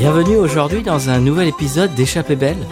Bienvenue 0.00 0.38
aujourd'hui 0.38 0.82
dans 0.82 1.10
un 1.10 1.20
nouvel 1.20 1.48
épisode 1.48 1.94
d'Échappée 1.94 2.34
Belle. 2.34 2.66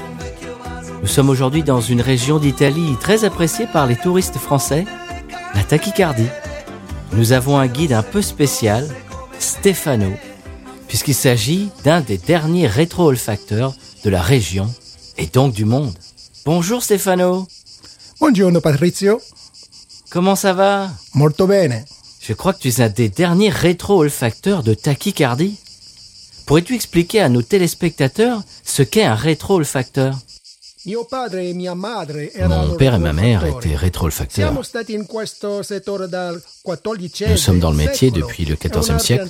Nous 1.03 1.07
sommes 1.07 1.29
aujourd'hui 1.29 1.63
dans 1.63 1.83
une 1.83 2.01
région 2.01 2.39
d'Italie 2.39 2.97
très 2.99 3.25
appréciée 3.25 3.67
par 3.67 3.87
les 3.87 3.97
touristes 3.97 4.39
français, 4.39 4.87
la 5.55 5.63
tachycardie. 5.63 6.31
Nous 7.13 7.33
avons 7.33 7.59
un 7.59 7.67
guide 7.67 7.93
un 7.93 8.03
peu 8.03 8.23
spécial, 8.23 8.89
Stefano, 9.39 10.11
puisqu'il 10.87 11.15
s'agit 11.15 11.69
d'un 11.85 12.01
des 12.01 12.17
derniers 12.17 12.67
rétro-olfacteurs 12.67 13.75
de 14.05 14.09
la 14.09 14.23
région 14.23 14.73
et 15.19 15.27
donc 15.27 15.53
du 15.53 15.67
monde. 15.67 15.93
Bonjour 16.47 16.83
Stefano, 16.83 17.47
Buongiorno 18.21 18.63
Patrizio. 18.63 19.21
comment 20.09 20.35
ça 20.35 20.55
va? 20.55 20.89
Molto 21.13 21.47
bene. 21.47 21.85
Je 22.23 22.33
crois 22.33 22.55
que 22.55 22.61
tu 22.61 22.69
es 22.69 22.81
un 22.81 22.89
des 22.89 23.11
derniers 23.11 23.51
rétro-olfacteurs 23.51 24.63
de 24.63 24.73
tachycardie. 24.73 25.59
Pourrais-tu 26.49 26.75
expliquer 26.75 27.21
à 27.21 27.29
nos 27.29 27.43
téléspectateurs 27.43 28.43
ce 28.65 28.83
qu'est 28.83 29.03
un 29.03 29.15
rétro-olfacteur 29.15 30.17
e 30.87 32.49
Mon 32.49 32.75
père 32.77 32.95
et 32.95 32.99
ma 32.99 33.13
mère 33.13 33.45
étaient 33.45 33.77
rétro-olfacteurs. 33.77 34.55
Nous 34.55 34.63
sommes 37.37 37.61
dans 37.61 37.71
le 37.71 37.77
métier 37.77 38.11
depuis 38.11 38.47
le 38.47 38.55
XIVe 38.55 38.99
siècle. 38.99 39.29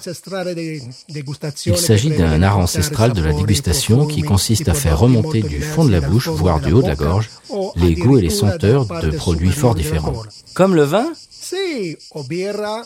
Il 1.67 1.77
s'agit 1.77 2.11
d'un 2.11 2.41
art 2.41 2.59
ancestral 2.59 3.13
de 3.13 3.23
la 3.23 3.33
dégustation 3.33 4.07
qui 4.07 4.23
consiste 4.23 4.69
à 4.69 4.75
faire 4.75 5.01
remonter 5.01 5.43
du 5.43 5.61
fond 5.61 5.85
de 5.85 5.91
la 5.91 6.01
bouche, 6.01 6.29
voire 6.29 6.61
du 6.61 6.73
haut 6.73 6.83
de 6.83 6.87
la 6.87 6.95
gorge, 6.95 7.31
les 7.75 7.97
goûts 7.97 8.19
et 8.19 8.23
les 8.23 8.31
senteurs 8.31 8.87
de 9.03 9.11
produits 9.11 9.51
fort 9.51 9.75
différents. 9.75 10.23
Comme 10.55 10.77
le 10.77 10.85
vin 10.85 11.13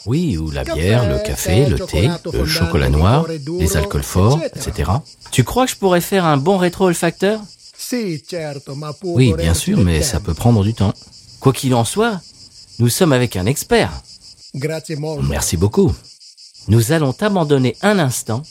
Oui, 0.06 0.36
ou 0.38 0.50
la 0.50 0.64
bière, 0.64 1.08
le 1.08 1.18
café, 1.18 1.66
le 1.66 1.78
thé, 1.78 2.08
le 2.32 2.44
chocolat 2.46 2.88
noir, 2.88 3.26
les 3.58 3.76
alcools 3.76 4.02
forts, 4.02 4.40
etc. 4.54 4.90
Tu 5.30 5.44
crois 5.44 5.64
que 5.66 5.72
je 5.72 5.76
pourrais 5.76 6.00
faire 6.00 6.24
un 6.24 6.36
bon 6.36 6.58
rétro-olfacteur 6.58 7.40
Oui, 9.16 9.34
bien 9.36 9.54
sûr, 9.54 9.78
mais 9.78 10.02
ça 10.02 10.20
peut 10.20 10.34
prendre 10.34 10.62
du 10.62 10.74
temps. 10.74 10.92
Quoi 11.40 11.52
qu'il 11.52 11.74
en 11.74 11.84
soit, 11.84 12.20
nous 12.78 12.88
sommes 12.88 13.12
avec 13.12 13.36
un 13.36 13.46
expert. 13.46 13.90
Merci 15.28 15.56
beaucoup. 15.56 15.92
Nous 16.68 16.92
allons 16.92 17.12
t'abandonner 17.12 17.76
un 17.82 17.98
instant 17.98 18.42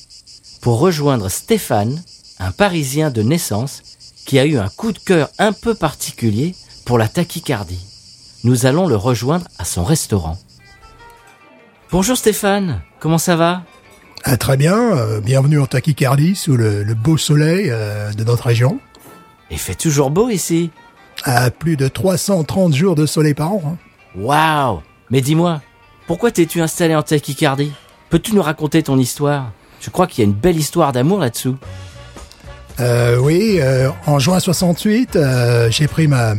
pour 0.60 0.80
rejoindre 0.80 1.30
Stéphane, 1.30 2.04
un 2.40 2.52
Parisien 2.52 3.10
de 3.10 3.22
naissance 3.22 3.82
qui 4.26 4.38
a 4.40 4.46
eu 4.46 4.58
un 4.58 4.68
coup 4.70 4.92
de 4.92 5.00
cœur 5.00 5.30
un 5.40 5.54
peu 5.54 5.76
particulier 5.76 6.56
pour 6.86 6.98
la 6.98 7.08
tachycardie. 7.08 7.80
Nous 8.44 8.66
allons 8.66 8.88
le 8.88 8.96
rejoindre 8.96 9.46
à 9.60 9.66
son 9.66 9.84
restaurant. 9.84 10.38
Bonjour 11.92 12.18
Stéphane, 12.18 12.82
comment 13.00 13.18
ça 13.18 13.36
va? 13.36 13.64
Ah, 14.24 14.38
très 14.38 14.56
bien, 14.58 14.78
euh, 14.78 15.20
bienvenue 15.20 15.60
en 15.60 15.66
tachycardie 15.66 16.36
sous 16.36 16.56
le, 16.56 16.84
le 16.84 16.94
beau 16.94 17.18
soleil 17.18 17.68
euh, 17.70 18.12
de 18.14 18.24
notre 18.24 18.46
région. 18.48 18.80
Il 19.50 19.58
fait 19.60 19.76
toujours 19.76 20.10
beau 20.12 20.30
ici. 20.30 20.72
À 21.24 21.52
plus 21.52 21.76
de 21.76 21.88
330 21.88 22.74
jours 22.74 22.96
de 22.96 23.06
soleil 23.06 23.34
par 23.34 23.52
an. 23.54 23.62
hein. 23.66 23.78
Waouh 24.16 24.82
Mais 25.10 25.22
dis-moi, 25.22 25.62
pourquoi 26.08 26.32
t'es-tu 26.32 26.62
installé 26.62 26.96
en 26.96 27.04
tachycardie 27.04 27.72
Peux-tu 28.10 28.34
nous 28.36 28.42
raconter 28.42 28.84
ton 28.84 28.98
histoire? 28.98 29.52
Je 29.82 29.90
crois 29.90 30.08
qu'il 30.08 30.24
y 30.24 30.28
a 30.28 30.30
une 30.30 30.36
belle 30.38 30.58
histoire 30.58 30.92
d'amour 30.92 31.20
là-dessous. 31.20 31.58
Euh, 32.80 33.18
oui, 33.18 33.58
euh, 33.60 33.90
en 34.06 34.20
juin 34.20 34.40
68, 34.40 35.16
euh, 35.16 35.70
j'ai 35.72 35.88
pris 35.88 36.08
ma 36.08 36.34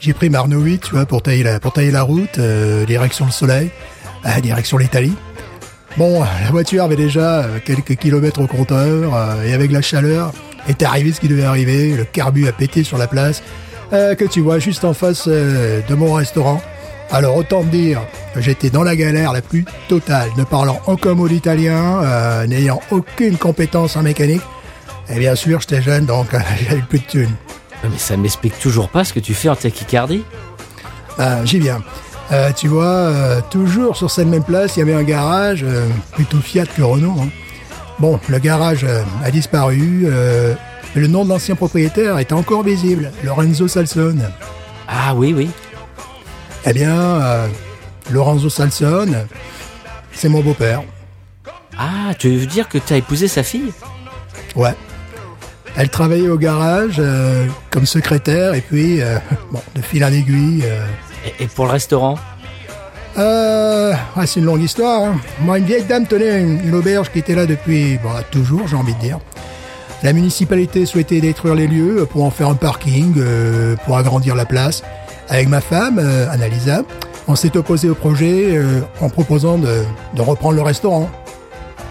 j'ai 0.00 0.12
pris 0.12 0.30
ma 0.30 0.40
Renault 0.40 0.60
8, 0.60 0.80
tu 0.80 0.90
vois, 0.92 1.06
pour 1.06 1.22
tailler 1.22 1.42
la 1.42 1.60
pour 1.60 1.72
tailler 1.72 1.90
la 1.90 2.02
route, 2.02 2.38
euh, 2.38 2.84
direction 2.84 3.26
le 3.26 3.30
soleil, 3.30 3.70
euh, 4.26 4.40
direction 4.40 4.78
l'Italie. 4.78 5.14
Bon, 5.96 6.22
la 6.22 6.50
voiture 6.50 6.84
avait 6.84 6.96
déjà 6.96 7.40
euh, 7.40 7.58
quelques 7.64 7.96
kilomètres 7.96 8.40
au 8.40 8.46
compteur 8.46 9.14
euh, 9.14 9.44
et 9.44 9.52
avec 9.52 9.72
la 9.72 9.82
chaleur 9.82 10.32
est 10.68 10.82
arrivé 10.82 11.12
ce 11.12 11.20
qui 11.20 11.28
devait 11.28 11.44
arriver. 11.44 11.96
Le 11.96 12.04
carbu 12.04 12.46
a 12.46 12.52
pété 12.52 12.84
sur 12.84 12.98
la 12.98 13.08
place 13.08 13.42
euh, 13.92 14.14
que 14.14 14.24
tu 14.24 14.40
vois 14.40 14.58
juste 14.58 14.84
en 14.84 14.94
face 14.94 15.24
euh, 15.26 15.80
de 15.88 15.94
mon 15.94 16.12
restaurant. 16.12 16.62
Alors 17.10 17.36
autant 17.36 17.62
te 17.62 17.68
dire 17.68 18.00
j'étais 18.36 18.70
dans 18.70 18.84
la 18.84 18.94
galère 18.94 19.32
la 19.32 19.40
plus 19.40 19.64
totale, 19.88 20.28
ne 20.36 20.44
parlant 20.44 20.80
aucun 20.86 21.14
mot 21.14 21.26
d'italien, 21.26 22.44
n'ayant 22.46 22.80
aucune 22.90 23.38
compétence 23.38 23.96
en 23.96 24.02
mécanique. 24.02 24.42
Et 25.10 25.18
bien 25.18 25.34
sûr, 25.34 25.60
j'étais 25.60 25.80
jeune, 25.80 26.04
donc 26.04 26.26
j'avais 26.68 26.82
plus 26.82 26.98
de 26.98 27.06
thunes. 27.06 27.34
Mais 27.84 27.98
ça 27.98 28.16
ne 28.16 28.22
m'explique 28.22 28.58
toujours 28.58 28.88
pas 28.88 29.04
ce 29.04 29.12
que 29.12 29.20
tu 29.20 29.34
fais 29.34 29.48
en 29.48 29.56
tachycardie. 29.56 30.24
Ben, 31.16 31.44
j'y 31.44 31.58
viens. 31.58 31.82
Euh, 32.30 32.52
tu 32.52 32.68
vois, 32.68 32.84
euh, 32.84 33.40
toujours 33.50 33.96
sur 33.96 34.10
cette 34.10 34.26
même 34.26 34.44
place, 34.44 34.76
il 34.76 34.80
y 34.80 34.82
avait 34.82 34.94
un 34.94 35.02
garage, 35.02 35.64
euh, 35.64 35.88
plutôt 36.12 36.38
Fiat 36.40 36.66
que 36.66 36.82
Renault. 36.82 37.16
hein. 37.20 37.28
Bon, 37.98 38.20
le 38.28 38.38
garage 38.38 38.86
a 39.24 39.30
disparu, 39.32 40.06
mais 40.94 41.00
le 41.00 41.08
nom 41.08 41.24
de 41.24 41.30
l'ancien 41.30 41.56
propriétaire 41.56 42.18
est 42.18 42.32
encore 42.32 42.62
visible, 42.62 43.10
Lorenzo 43.24 43.66
Salson. 43.66 44.18
Ah 44.86 45.14
oui, 45.16 45.34
oui. 45.36 45.50
Eh 46.64 46.72
bien, 46.72 47.18
Lorenzo 48.10 48.50
Salson, 48.50 49.08
c'est 50.12 50.28
mon 50.28 50.42
beau-père. 50.42 50.82
Ah, 51.76 52.14
tu 52.16 52.36
veux 52.36 52.46
dire 52.46 52.68
que 52.68 52.78
t'as 52.78 52.98
épousé 52.98 53.26
sa 53.26 53.42
fille? 53.42 53.72
Ouais. 54.54 54.76
Elle 55.76 55.88
travaillait 55.90 56.28
au 56.28 56.38
garage 56.38 56.96
euh, 56.98 57.46
comme 57.70 57.86
secrétaire, 57.86 58.54
et 58.54 58.60
puis, 58.60 59.00
euh, 59.00 59.18
bon, 59.52 59.60
de 59.74 59.82
fil 59.82 60.04
en 60.04 60.12
aiguille... 60.12 60.62
euh, 60.64 60.84
et, 61.40 61.44
et 61.44 61.46
pour 61.48 61.66
le 61.66 61.72
restaurant? 61.72 62.16
Ouais, 63.16 64.26
c'est 64.26 64.38
une 64.40 64.46
longue 64.46 64.62
histoire. 64.62 65.02
hein. 65.02 65.16
Moi, 65.40 65.58
une 65.58 65.64
vieille 65.64 65.82
dame 65.84 66.06
tenait 66.06 66.40
une, 66.40 66.60
une 66.68 66.74
auberge 66.74 67.10
qui 67.10 67.18
était 67.18 67.34
là 67.34 67.46
depuis, 67.46 67.98
bon, 68.02 68.10
toujours, 68.30 68.68
j'ai 68.68 68.76
envie 68.76 68.94
de 68.94 69.00
dire. 69.00 69.18
La 70.04 70.12
municipalité 70.12 70.86
souhaitait 70.86 71.20
détruire 71.20 71.56
les 71.56 71.66
lieux 71.66 72.06
pour 72.08 72.24
en 72.24 72.30
faire 72.30 72.48
un 72.48 72.54
parking, 72.54 73.20
pour 73.84 73.96
agrandir 73.98 74.36
la 74.36 74.44
place. 74.44 74.84
Avec 75.28 75.48
ma 75.48 75.60
femme, 75.60 75.98
Annalisa, 76.30 76.82
on 77.26 77.34
s'est 77.34 77.56
opposé 77.56 77.90
au 77.90 77.96
projet 77.96 78.60
en 79.00 79.08
proposant 79.08 79.58
de, 79.58 79.82
de 80.14 80.22
reprendre 80.22 80.54
le 80.54 80.62
restaurant. 80.62 81.10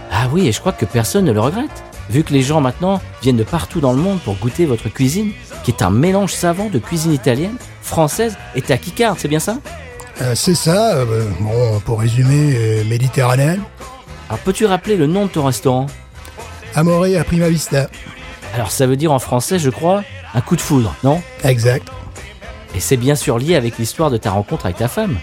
Ah 0.10 0.28
oui, 0.32 0.48
et 0.48 0.54
je 0.54 0.60
crois 0.62 0.72
que 0.72 0.86
personne 0.86 1.26
ne 1.26 1.34
le 1.34 1.42
regrette. 1.42 1.84
Vu 2.10 2.24
que 2.24 2.34
les 2.34 2.42
gens 2.42 2.62
maintenant 2.62 3.02
viennent 3.22 3.38
de 3.38 3.44
partout 3.44 3.82
dans 3.82 3.92
le 3.92 4.02
monde 4.02 4.20
pour 4.22 4.36
goûter 4.36 4.66
votre 4.66 4.90
cuisine, 4.90 5.32
qui 5.64 5.72
est 5.72 5.82
un 5.82 5.90
mélange 5.90 6.34
savant 6.34 6.70
de 6.70 6.80
cuisine 6.80 7.14
italienne, 7.14 7.56
française 7.82 8.38
et 8.56 8.62
tachycarde, 8.62 9.18
c'est 9.20 9.28
bien 9.28 9.40
ça? 9.40 9.58
Euh, 10.22 10.34
c'est 10.34 10.56
ça, 10.56 10.96
euh, 10.96 11.30
bon, 11.40 11.80
pour 11.82 12.00
résumer, 12.00 12.56
euh, 12.56 12.84
méditerranéenne. 12.86 13.62
Alors 14.30 14.40
peux-tu 14.40 14.66
rappeler 14.66 14.96
le 14.96 15.08
nom 15.08 15.26
de 15.26 15.32
ton 15.32 15.46
restaurant? 15.46 15.88
Amore 16.76 17.06
à 17.06 17.24
prima 17.24 17.50
vista. 17.50 17.90
Alors 18.54 18.72
ça 18.72 18.88
veut 18.88 18.96
dire 18.96 19.12
en 19.12 19.20
français, 19.20 19.60
je 19.60 19.70
crois, 19.70 20.04
un 20.34 20.42
coup 20.42 20.56
de 20.56 20.62
foudre, 20.62 20.96
non? 21.04 21.22
Exact. 21.44 21.88
Et 22.76 22.80
c'est 22.80 22.98
bien 22.98 23.16
sûr 23.16 23.38
lié 23.38 23.56
avec 23.56 23.78
l'histoire 23.78 24.10
de 24.10 24.18
ta 24.18 24.32
rencontre 24.32 24.66
avec 24.66 24.78
ta 24.78 24.88
femme? 24.88 25.18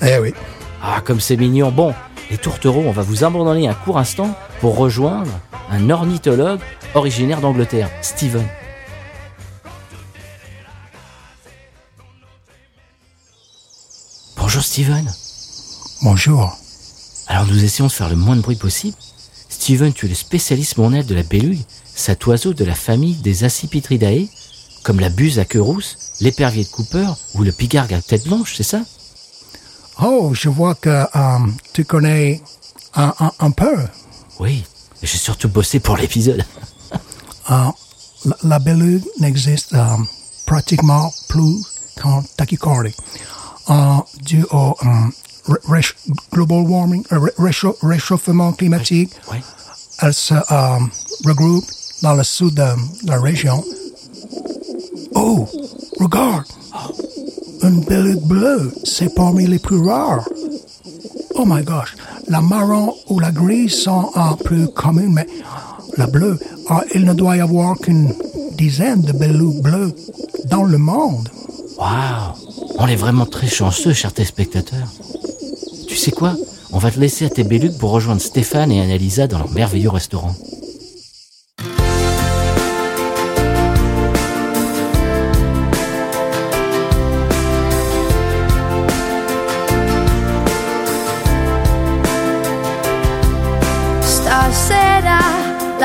Eh 0.00 0.18
oui. 0.18 0.34
Ah, 0.82 1.00
comme 1.04 1.20
c'est 1.20 1.36
mignon. 1.36 1.70
Bon, 1.70 1.94
les 2.32 2.38
tourtereaux, 2.38 2.84
on 2.86 2.92
va 2.92 3.02
vous 3.02 3.24
abandonner 3.24 3.68
un 3.68 3.74
court 3.74 3.98
instant 3.98 4.34
pour 4.62 4.78
rejoindre 4.78 5.30
un 5.70 5.90
ornithologue 5.90 6.60
originaire 6.94 7.42
d'Angleterre, 7.42 7.90
Steven. 8.00 8.46
Bonjour 14.38 14.62
Steven. 14.62 15.12
Bonjour. 16.00 16.56
Alors 17.26 17.44
nous 17.44 17.62
essayons 17.62 17.88
de 17.88 17.92
faire 17.92 18.08
le 18.08 18.16
moins 18.16 18.36
de 18.36 18.40
bruit 18.40 18.56
possible. 18.56 18.96
Steven, 19.50 19.92
tu 19.92 20.06
es 20.06 20.08
le 20.08 20.14
spécialiste 20.14 20.78
mondial 20.78 21.04
de 21.04 21.14
la 21.14 21.22
belugue, 21.24 21.60
cet 21.94 22.24
oiseau 22.26 22.54
de 22.54 22.64
la 22.64 22.74
famille 22.74 23.16
des 23.16 23.44
Accipitridae, 23.44 24.28
comme 24.82 25.00
la 25.00 25.10
buse 25.10 25.38
à 25.38 25.44
queue 25.44 25.60
rousse, 25.60 25.98
l'épervier 26.22 26.64
de 26.64 26.70
Cooper 26.70 27.08
ou 27.34 27.42
le 27.42 27.52
pigargue 27.52 27.92
à 27.92 28.00
tête 28.00 28.24
blanche, 28.24 28.54
c'est 28.56 28.62
ça? 28.62 28.80
Oh, 30.00 30.32
je 30.34 30.48
vois 30.48 30.74
que 30.74 30.88
euh, 30.88 31.38
tu 31.72 31.84
connais 31.84 32.40
un, 32.94 33.12
un, 33.20 33.32
un 33.40 33.50
peu. 33.50 33.76
Oui, 34.40 34.64
j'ai 35.02 35.18
surtout 35.18 35.48
bossé 35.48 35.80
pour 35.80 35.96
l'épisode. 35.96 36.44
Euh, 37.50 37.64
la, 38.24 38.36
la 38.44 38.58
belugue 38.58 39.04
n'existe 39.20 39.74
euh, 39.74 39.96
pratiquement 40.46 41.12
plus 41.28 41.62
qu'en 42.00 42.22
tachycardie. 42.36 42.94
dû 44.22 44.44
au 44.50 44.76
global 46.32 46.62
warming, 46.68 47.04
réchauffement 47.82 48.52
climatique. 48.52 49.10
Elle 50.00 50.14
se 50.14 50.34
regroupe 51.26 51.64
dans 52.02 52.14
le 52.14 52.24
sud 52.24 52.54
de 52.54 52.70
la 53.04 53.20
région. 53.20 53.62
Oh, 55.14 55.48
regarde, 56.00 56.44
une 57.62 57.80
belugue 57.80 58.22
bleue, 58.22 58.72
c'est 58.84 59.14
parmi 59.14 59.46
les 59.46 59.58
plus 59.58 59.78
rares. 59.78 60.28
Oh 61.34 61.44
my 61.46 61.62
gosh, 61.62 61.96
la 62.28 62.40
marron 62.40 62.94
ou 63.08 63.20
la 63.20 63.30
grise 63.30 63.74
sont 63.74 64.10
en 64.14 64.34
plus 64.34 64.68
communes, 64.68 65.12
mais 65.12 65.26
la 65.96 66.06
bleue, 66.06 66.38
ah, 66.68 66.82
il 66.94 67.04
ne 67.04 67.14
doit 67.14 67.36
y 67.36 67.40
avoir 67.40 67.78
qu'une 67.78 68.12
dizaine 68.56 69.02
de 69.02 69.12
belugues 69.12 69.62
bleues 69.62 69.94
dans 70.46 70.64
le 70.64 70.78
monde. 70.78 71.28
Waouh 71.78 72.34
On 72.78 72.86
est 72.86 72.96
vraiment 72.96 73.26
très 73.26 73.48
chanceux, 73.48 73.92
chers 73.92 74.12
téléspectateurs. 74.12 74.88
Tu 75.88 75.96
sais 75.96 76.10
quoi 76.10 76.34
On 76.72 76.78
va 76.78 76.90
te 76.90 77.00
laisser 77.00 77.26
à 77.26 77.30
tes 77.30 77.44
belugues 77.44 77.78
pour 77.78 77.90
rejoindre 77.90 78.20
Stéphane 78.20 78.72
et 78.72 78.80
Annalisa 78.80 79.26
dans 79.26 79.38
leur 79.38 79.50
merveilleux 79.50 79.90
restaurant. 79.90 80.34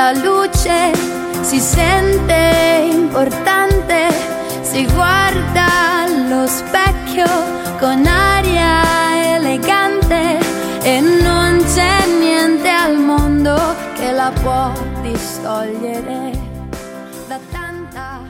La 0.08 0.14
luce 0.14 0.92
si 1.42 1.60
sente 1.60 2.88
importante, 2.90 4.08
si 4.62 4.86
guarda 4.86 6.06
lo 6.30 6.46
specchio 6.46 7.26
con 7.78 8.06
aria 8.06 9.36
elegante 9.36 10.38
e 10.82 11.00
non 11.00 11.62
c'è 11.74 12.06
niente 12.20 12.70
al 12.70 12.96
mondo 12.96 13.54
che 13.96 14.10
la 14.12 14.32
può 14.42 14.72
distogliere 15.02 16.32
da 17.28 17.38
tanta 17.50 18.22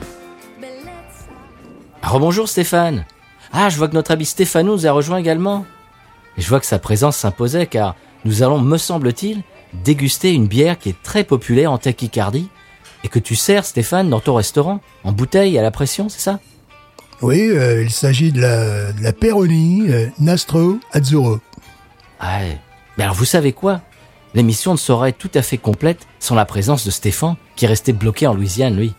bellezza. 0.59 1.31
Rebonjour 2.01 2.47
Stéphane. 2.47 3.05
Ah, 3.53 3.69
je 3.69 3.77
vois 3.77 3.87
que 3.87 3.95
notre 3.95 4.11
ami 4.11 4.25
Stéphane 4.25 4.65
nous 4.65 4.85
a 4.85 4.91
rejoint 4.91 5.17
également. 5.17 5.65
Et 6.35 6.41
je 6.41 6.49
vois 6.49 6.59
que 6.59 6.65
sa 6.65 6.79
présence 6.79 7.15
s'imposait 7.15 7.67
car 7.67 7.95
nous 8.25 8.43
allons, 8.43 8.59
me 8.59 8.77
semble-t-il, 8.77 9.43
déguster 9.73 10.33
une 10.33 10.47
bière 10.47 10.77
qui 10.77 10.89
est 10.89 11.03
très 11.03 11.23
populaire 11.23 11.71
en 11.71 11.77
tachycardie 11.77 12.49
et 13.03 13.07
que 13.07 13.19
tu 13.19 13.35
sers, 13.35 13.65
Stéphane, 13.65 14.09
dans 14.09 14.19
ton 14.19 14.35
restaurant, 14.35 14.81
en 15.03 15.11
bouteille 15.11 15.57
à 15.57 15.61
la 15.61 15.71
pression, 15.71 16.09
c'est 16.09 16.19
ça? 16.19 16.39
Oui, 17.21 17.49
euh, 17.49 17.83
il 17.83 17.91
s'agit 17.91 18.31
de 18.31 18.41
la, 18.41 18.91
de 18.93 19.03
la 19.03 19.13
Peroni 19.13 19.89
euh, 19.89 20.07
Nastro 20.19 20.79
Azzurro. 20.93 21.39
Ah, 22.19 22.39
mais 22.97 23.03
alors 23.03 23.15
vous 23.15 23.25
savez 23.25 23.51
quoi? 23.51 23.81
L'émission 24.33 24.73
ne 24.73 24.77
serait 24.77 25.13
tout 25.13 25.31
à 25.33 25.41
fait 25.41 25.57
complète 25.57 26.07
sans 26.19 26.35
la 26.35 26.45
présence 26.45 26.85
de 26.85 26.91
Stéphane, 26.91 27.35
qui 27.55 27.65
est 27.65 27.69
resté 27.69 27.93
bloqué 27.93 28.27
en 28.27 28.33
Louisiane, 28.33 28.75
lui. 28.75 28.93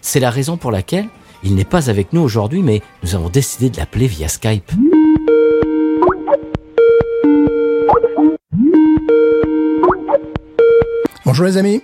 C'est 0.00 0.20
la 0.20 0.30
raison 0.30 0.56
pour 0.56 0.70
laquelle 0.70 1.08
il 1.44 1.54
n'est 1.54 1.64
pas 1.64 1.88
avec 1.88 2.12
nous 2.12 2.20
aujourd'hui, 2.20 2.62
mais 2.62 2.82
nous 3.02 3.14
avons 3.14 3.28
décidé 3.28 3.70
de 3.70 3.76
l'appeler 3.76 4.06
via 4.06 4.28
Skype. 4.28 4.72
Bonjour 11.32 11.46
les 11.46 11.56
amis. 11.56 11.82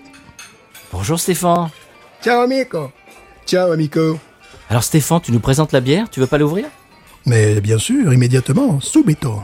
Bonjour 0.92 1.18
Stéphane. 1.18 1.70
Ciao 2.22 2.42
amico. 2.42 2.92
Ciao 3.46 3.72
amico. 3.72 4.18
Alors 4.68 4.84
Stéphane, 4.84 5.22
tu 5.22 5.32
nous 5.32 5.40
présentes 5.40 5.72
la 5.72 5.80
bière, 5.80 6.10
tu 6.10 6.20
veux 6.20 6.26
pas 6.26 6.36
l'ouvrir? 6.36 6.66
Mais 7.24 7.58
bien 7.62 7.78
sûr, 7.78 8.12
immédiatement, 8.12 8.78
subito. 8.82 9.40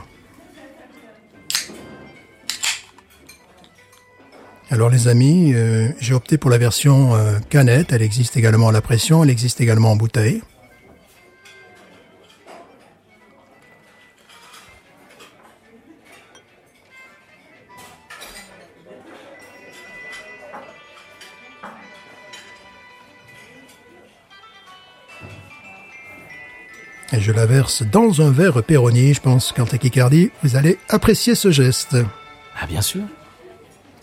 Alors 4.69 4.91
les 4.91 5.09
amis, 5.09 5.55
euh, 5.55 5.89
j'ai 6.01 6.13
opté 6.13 6.37
pour 6.37 6.51
la 6.51 6.59
version 6.59 7.15
euh, 7.15 7.39
canette, 7.49 7.91
elle 7.95 8.03
existe 8.03 8.37
également 8.37 8.69
à 8.69 8.73
la 8.73 8.83
pression, 8.83 9.25
elle 9.25 9.31
existe 9.31 9.63
également 9.63 9.93
en 9.93 9.97
bouteille. 9.97 10.43
La 27.35 27.47
verse 27.47 27.83
dans 27.83 28.21
un 28.21 28.31
verre 28.31 28.63
Peroni. 28.63 29.15
Je 29.15 29.21
pense 29.21 29.53
qu'en 29.53 29.65
tachycardie, 29.65 30.31
vous 30.43 30.57
allez 30.57 30.79
apprécier 30.89 31.35
ce 31.35 31.51
geste. 31.51 31.97
Ah, 32.61 32.67
bien 32.67 32.83
sûr. 32.83 33.03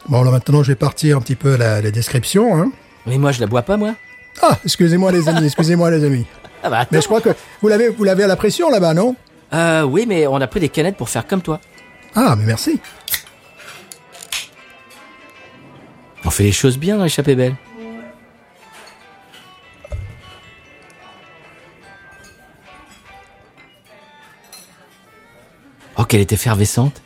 Bon, 0.09 0.23
là 0.23 0.31
maintenant, 0.31 0.63
je 0.63 0.69
vais 0.69 0.75
partir 0.75 1.17
un 1.17 1.21
petit 1.21 1.35
peu 1.35 1.55
la, 1.55 1.81
la 1.81 1.91
description. 1.91 2.57
Hein. 2.59 2.71
Mais 3.05 3.17
moi, 3.17 3.31
je 3.31 3.39
la 3.39 3.47
bois 3.47 3.61
pas, 3.61 3.77
moi. 3.77 3.95
Ah, 4.41 4.57
excusez-moi 4.63 5.11
les 5.11 5.27
amis, 5.29 5.45
excusez-moi 5.45 5.91
les 5.91 6.03
amis. 6.03 6.25
Ah 6.63 6.69
bah, 6.69 6.85
mais 6.91 7.01
je 7.01 7.07
crois 7.07 7.21
que 7.21 7.29
vous 7.63 7.67
l'avez, 7.69 7.89
vous 7.89 8.03
l'avez 8.03 8.23
à 8.23 8.27
la 8.27 8.35
pression 8.35 8.69
là-bas, 8.69 8.93
non? 8.93 9.15
Euh, 9.51 9.81
oui, 9.81 10.05
mais 10.07 10.27
on 10.27 10.35
a 10.35 10.45
pris 10.45 10.59
des 10.59 10.69
canettes 10.69 10.95
pour 10.95 11.09
faire 11.09 11.25
comme 11.25 11.41
toi. 11.41 11.59
Ah, 12.13 12.35
mais 12.37 12.45
merci. 12.45 12.79
On 16.23 16.29
fait 16.29 16.43
les 16.43 16.51
choses 16.51 16.77
bien 16.77 16.97
dans 16.97 17.03
l'échappée 17.03 17.33
belle. 17.33 17.55
Qu'elle 26.11 26.19
est 26.19 26.33
effervescente. 26.33 27.01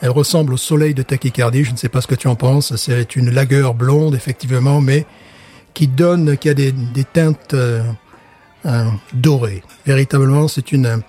Elle 0.00 0.08
ressemble 0.08 0.54
au 0.54 0.56
soleil 0.56 0.94
de 0.94 1.02
tachycardie, 1.02 1.62
je 1.62 1.72
ne 1.72 1.76
sais 1.76 1.90
pas 1.90 2.00
ce 2.00 2.06
que 2.06 2.14
tu 2.14 2.26
en 2.26 2.36
penses. 2.36 2.74
C'est 2.76 3.14
une 3.14 3.28
lagueur 3.28 3.74
blonde, 3.74 4.14
effectivement, 4.14 4.80
mais 4.80 5.04
qui 5.74 5.86
donne, 5.86 6.38
qui 6.38 6.48
a 6.48 6.54
des, 6.54 6.72
teintes 7.12 7.52
euh, 7.52 7.82
euh, 8.64 8.86
dorées. 9.12 9.62
Véritablement, 9.84 10.48
c'est 10.48 10.72
une, 10.72 11.02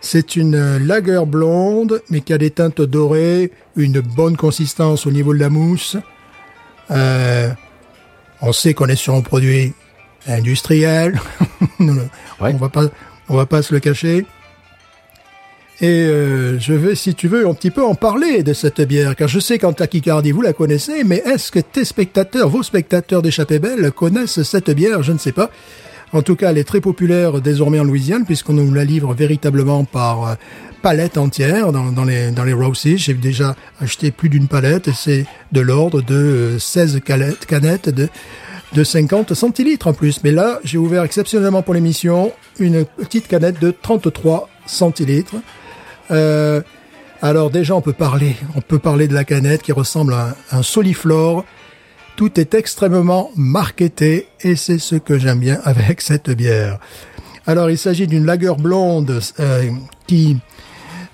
c'est 0.00 0.34
une 0.34 0.78
lagueur 0.78 1.24
blonde, 1.24 2.02
mais 2.10 2.20
qui 2.20 2.32
a 2.32 2.38
des 2.38 2.50
teintes 2.50 2.82
dorées, 2.82 3.52
une 3.76 4.00
bonne 4.00 4.36
consistance 4.36 5.06
au 5.06 5.12
niveau 5.12 5.32
de 5.32 5.38
la 5.38 5.50
mousse. 5.50 5.96
Euh, 6.90 7.48
on 8.42 8.52
sait 8.52 8.74
qu'on 8.74 8.86
est 8.86 8.96
sur 8.96 9.14
un 9.14 9.20
produit 9.20 9.72
industriel. 10.26 11.20
on 11.78 12.50
va 12.56 12.68
pas, 12.68 12.86
on 13.28 13.36
va 13.36 13.46
pas 13.46 13.62
se 13.62 13.72
le 13.72 13.78
cacher. 13.78 14.26
Et 15.82 15.86
euh, 15.86 16.58
je 16.58 16.74
vais, 16.74 16.94
si 16.94 17.14
tu 17.14 17.26
veux, 17.26 17.48
un 17.48 17.54
petit 17.54 17.70
peu 17.70 17.82
en 17.82 17.94
parler 17.94 18.42
de 18.42 18.52
cette 18.52 18.82
bière, 18.82 19.16
car 19.16 19.28
je 19.28 19.40
sais 19.40 19.58
qu'en 19.58 19.72
tachycardie, 19.72 20.30
vous 20.30 20.42
la 20.42 20.52
connaissez, 20.52 21.04
mais 21.04 21.22
est-ce 21.24 21.50
que 21.50 21.58
tes 21.58 21.86
spectateurs, 21.86 22.50
vos 22.50 22.62
spectateurs 22.62 23.22
d'Échappée 23.22 23.58
Belle, 23.58 23.90
connaissent 23.90 24.42
cette 24.42 24.70
bière? 24.70 25.02
Je 25.02 25.12
ne 25.12 25.18
sais 25.18 25.32
pas. 25.32 25.50
En 26.12 26.20
tout 26.20 26.36
cas, 26.36 26.50
elle 26.50 26.58
est 26.58 26.64
très 26.64 26.80
populaire 26.82 27.40
désormais 27.40 27.80
en 27.80 27.84
Louisiane, 27.84 28.26
puisqu'on 28.26 28.52
nous 28.52 28.74
la 28.74 28.84
livre 28.84 29.14
véritablement 29.14 29.84
par 29.84 30.28
euh, 30.28 30.34
palette 30.82 31.16
entière 31.16 31.72
dans, 31.72 32.04
les, 32.04 32.30
dans 32.30 32.44
les 32.44 32.54
J'ai 32.96 33.14
déjà 33.14 33.56
acheté 33.80 34.10
plus 34.10 34.28
d'une 34.28 34.48
palette, 34.48 34.88
et 34.88 34.92
c'est 34.94 35.24
de 35.52 35.60
l'ordre 35.62 36.02
de 36.02 36.56
16 36.58 36.96
euh, 36.96 37.00
canettes, 37.00 37.46
canettes 37.46 37.88
de 37.88 38.08
de 38.72 38.84
50 38.84 39.34
centilitres 39.34 39.88
en 39.88 39.92
plus. 39.92 40.22
Mais 40.22 40.30
là, 40.30 40.60
j'ai 40.62 40.78
ouvert 40.78 41.02
exceptionnellement 41.02 41.62
pour 41.62 41.74
l'émission 41.74 42.32
une 42.60 42.84
petite 42.84 43.26
canette 43.26 43.60
de 43.60 43.72
33 43.72 44.48
centilitres. 44.66 45.34
Euh, 46.10 46.60
alors 47.22 47.50
déjà, 47.50 47.74
on 47.74 47.80
peut 47.80 47.92
parler, 47.92 48.36
on 48.56 48.60
peut 48.60 48.78
parler 48.78 49.08
de 49.08 49.14
la 49.14 49.24
canette 49.24 49.62
qui 49.62 49.72
ressemble 49.72 50.14
à 50.14 50.34
un, 50.52 50.62
soliflore. 50.62 51.44
Tout 52.16 52.38
est 52.38 52.54
extrêmement 52.54 53.30
marketé 53.36 54.28
et 54.40 54.56
c'est 54.56 54.78
ce 54.78 54.96
que 54.96 55.18
j'aime 55.18 55.40
bien 55.40 55.60
avec 55.64 56.00
cette 56.00 56.30
bière. 56.30 56.78
Alors, 57.46 57.70
il 57.70 57.78
s'agit 57.78 58.06
d'une 58.06 58.26
lager 58.26 58.54
blonde 58.58 59.20
euh, 59.40 59.70
qui 60.06 60.38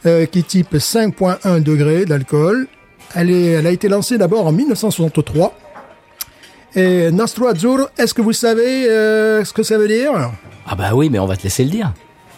euh, 0.05 0.26
qui 0.26 0.45
type 0.45 0.75
5.1 0.75 1.62
degrés 1.62 2.05
d'alcool. 2.05 2.69
Elle, 3.15 3.31
est, 3.31 3.53
elle 3.53 3.67
a 3.67 3.71
été 3.71 3.88
lancée 3.88 4.19
d'abord 4.19 4.47
en 4.47 4.53
1963. 4.53 5.57
Et 6.76 7.11
Nastro 7.11 7.47
Azzurro, 7.47 7.87
est-ce 7.97 8.12
que 8.12 8.21
vous 8.21 8.35
savez 8.35 8.85
ce 8.85 9.53
que 9.53 9.62
ça 9.62 9.79
veut 9.79 9.88
dire? 9.88 10.12
Ah 10.67 10.75
bah 10.75 10.91
oui, 10.95 11.09
mais 11.11 11.19
on 11.19 11.26
va 11.26 11.37
te 11.37 11.45
laisser 11.45 11.65
le 11.65 11.71
dire. 11.71 11.93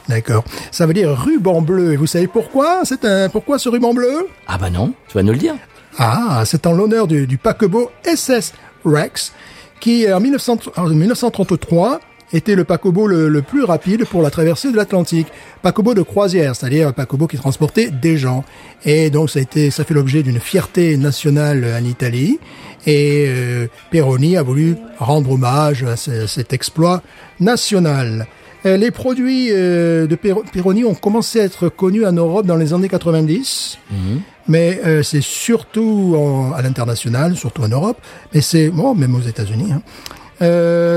D'accord. 0.09 0.45
Ça 0.71 0.87
veut 0.87 0.95
dire 0.95 1.11
ruban 1.11 1.61
bleu. 1.61 1.93
Et 1.93 1.97
vous 1.97 2.07
savez 2.07 2.27
pourquoi? 2.27 2.81
C'est 2.85 3.05
un 3.05 3.29
pourquoi 3.29 3.59
ce 3.59 3.69
ruban 3.69 3.93
bleu? 3.93 4.27
Ah 4.47 4.59
bah 4.59 4.71
non, 4.71 4.95
tu 5.09 5.15
vas 5.15 5.23
nous 5.23 5.33
le 5.33 5.39
dire. 5.39 5.55
Ah, 5.99 6.45
c'est 6.47 6.67
en 6.67 6.73
l'honneur 6.73 7.07
du, 7.07 7.27
du, 7.27 7.39
paquebot 7.39 7.91
SS 8.05 8.55
Rex, 8.85 9.33
qui 9.81 10.11
en, 10.11 10.21
1933 10.21 12.01
était 12.33 12.55
le 12.55 12.65
paquebot 12.65 13.07
le, 13.07 13.43
plus 13.43 13.65
rapide 13.65 14.05
pour 14.05 14.23
la 14.23 14.31
traversée 14.31 14.71
de 14.71 14.77
l'Atlantique. 14.77 15.29
Paquebot 15.63 15.95
de 15.95 16.03
croisière, 16.03 16.55
c'est-à-dire 16.55 16.89
un 16.89 16.93
paquebot 16.93 17.27
qui 17.27 17.37
transportait 17.37 17.91
des 17.91 18.17
gens. 18.17 18.45
Et 18.85 19.11
donc 19.11 19.31
ça 19.31 19.39
a 19.39 19.43
été, 19.43 19.71
ça 19.71 19.85
fait 19.85 19.95
l'objet 19.95 20.23
d'une 20.23 20.41
fierté 20.41 20.97
nationale 20.97 21.67
en 21.81 21.85
Italie. 21.85 22.39
Et 22.87 23.27
euh, 23.29 23.67
Peroni 23.91 24.37
a 24.37 24.43
voulu 24.43 24.77
rendre 24.99 25.33
hommage 25.33 25.85
à 25.85 25.97
cet 25.97 26.53
exploit 26.53 27.03
national. 27.41 28.27
Les 28.65 28.91
produits 28.91 29.49
de 29.51 30.19
Peroni 30.53 30.85
ont 30.85 30.95
commencé 30.95 31.41
à 31.41 31.45
être 31.45 31.69
connus 31.69 32.05
en 32.05 32.13
Europe 32.13 32.45
dans 32.47 32.57
les 32.57 32.75
années 32.75 32.89
90. 32.89 33.79
Mhm. 33.91 34.21
Mais 34.49 34.81
c'est 35.03 35.23
surtout 35.23 36.17
à 36.57 36.63
l'international, 36.63 37.37
surtout 37.37 37.63
en 37.63 37.69
Europe, 37.69 37.99
mais 38.35 38.41
c'est 38.41 38.71
bon, 38.71 38.95
même 38.95 39.15
aux 39.15 39.21
États-Unis. 39.21 39.73
Hein. 39.73 39.83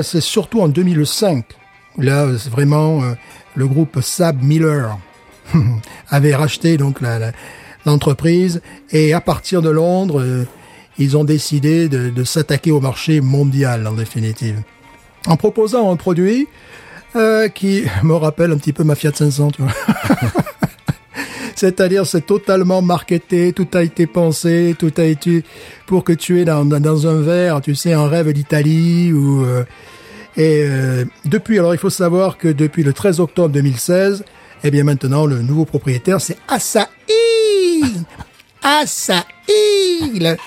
c'est 0.04 0.22
surtout 0.22 0.62
en 0.62 0.70
2005. 0.70 1.46
Là, 1.98 2.28
c'est 2.38 2.50
vraiment 2.50 3.02
le 3.56 3.68
groupe 3.68 4.00
Sab 4.02 4.42
Miller 4.42 4.98
avait 6.10 6.36
racheté 6.36 6.78
donc 6.78 7.00
l'entreprise 7.86 8.62
et 8.92 9.14
à 9.14 9.22
partir 9.22 9.62
de 9.62 9.70
Londres, 9.70 10.22
euh, 10.22 10.46
ils 10.98 11.18
ont 11.18 11.24
décidé 11.24 11.90
de, 11.90 12.24
s'attaquer 12.24 12.72
au 12.72 12.80
marché 12.80 13.22
mondial 13.22 13.88
en 13.88 13.94
définitive, 13.94 14.62
en 15.26 15.38
proposant 15.38 15.92
un 15.92 15.96
produit 15.96 16.48
euh, 17.16 17.48
qui 17.48 17.84
me 18.04 18.14
rappelle 18.14 18.52
un 18.52 18.58
petit 18.58 18.74
peu 18.74 18.84
ma 18.84 18.96
Fiat 18.96 19.12
500, 19.14 19.52
tu 19.52 19.62
vois. 19.62 19.72
C'est-à-dire, 21.56 22.08
c'est 22.08 22.26
totalement 22.26 22.82
marketé, 22.82 23.54
tout 23.54 23.68
a 23.74 23.84
été 23.84 24.08
pensé, 24.08 24.76
tout 24.80 24.94
a 24.98 25.04
été 25.04 25.44
pour 25.86 26.04
que 26.04 26.14
tu 26.14 26.40
es 26.40 26.46
dans, 26.46 26.66
dans 26.66 27.08
un 27.08 27.22
verre, 27.22 27.62
tu 27.62 27.76
sais, 27.76 27.94
un 27.94 28.08
rêve 28.08 28.32
d'Italie 28.34 29.12
euh, 29.14 29.64
et 30.38 30.66
depuis, 31.26 31.60
alors 31.60 31.76
il 31.76 31.78
faut 31.78 31.90
savoir 31.90 32.38
que 32.38 32.48
depuis 32.48 32.84
le 32.84 32.94
13 32.94 33.20
octobre 33.20 33.50
2016, 33.50 34.24
eh 34.64 34.72
bien 34.72 34.84
maintenant, 34.84 35.26
le 35.26 35.42
nouveau 35.42 35.66
propriétaire, 35.66 36.22
c'est 36.22 36.38
Asahi 36.48 36.88
Asahi 38.64 40.38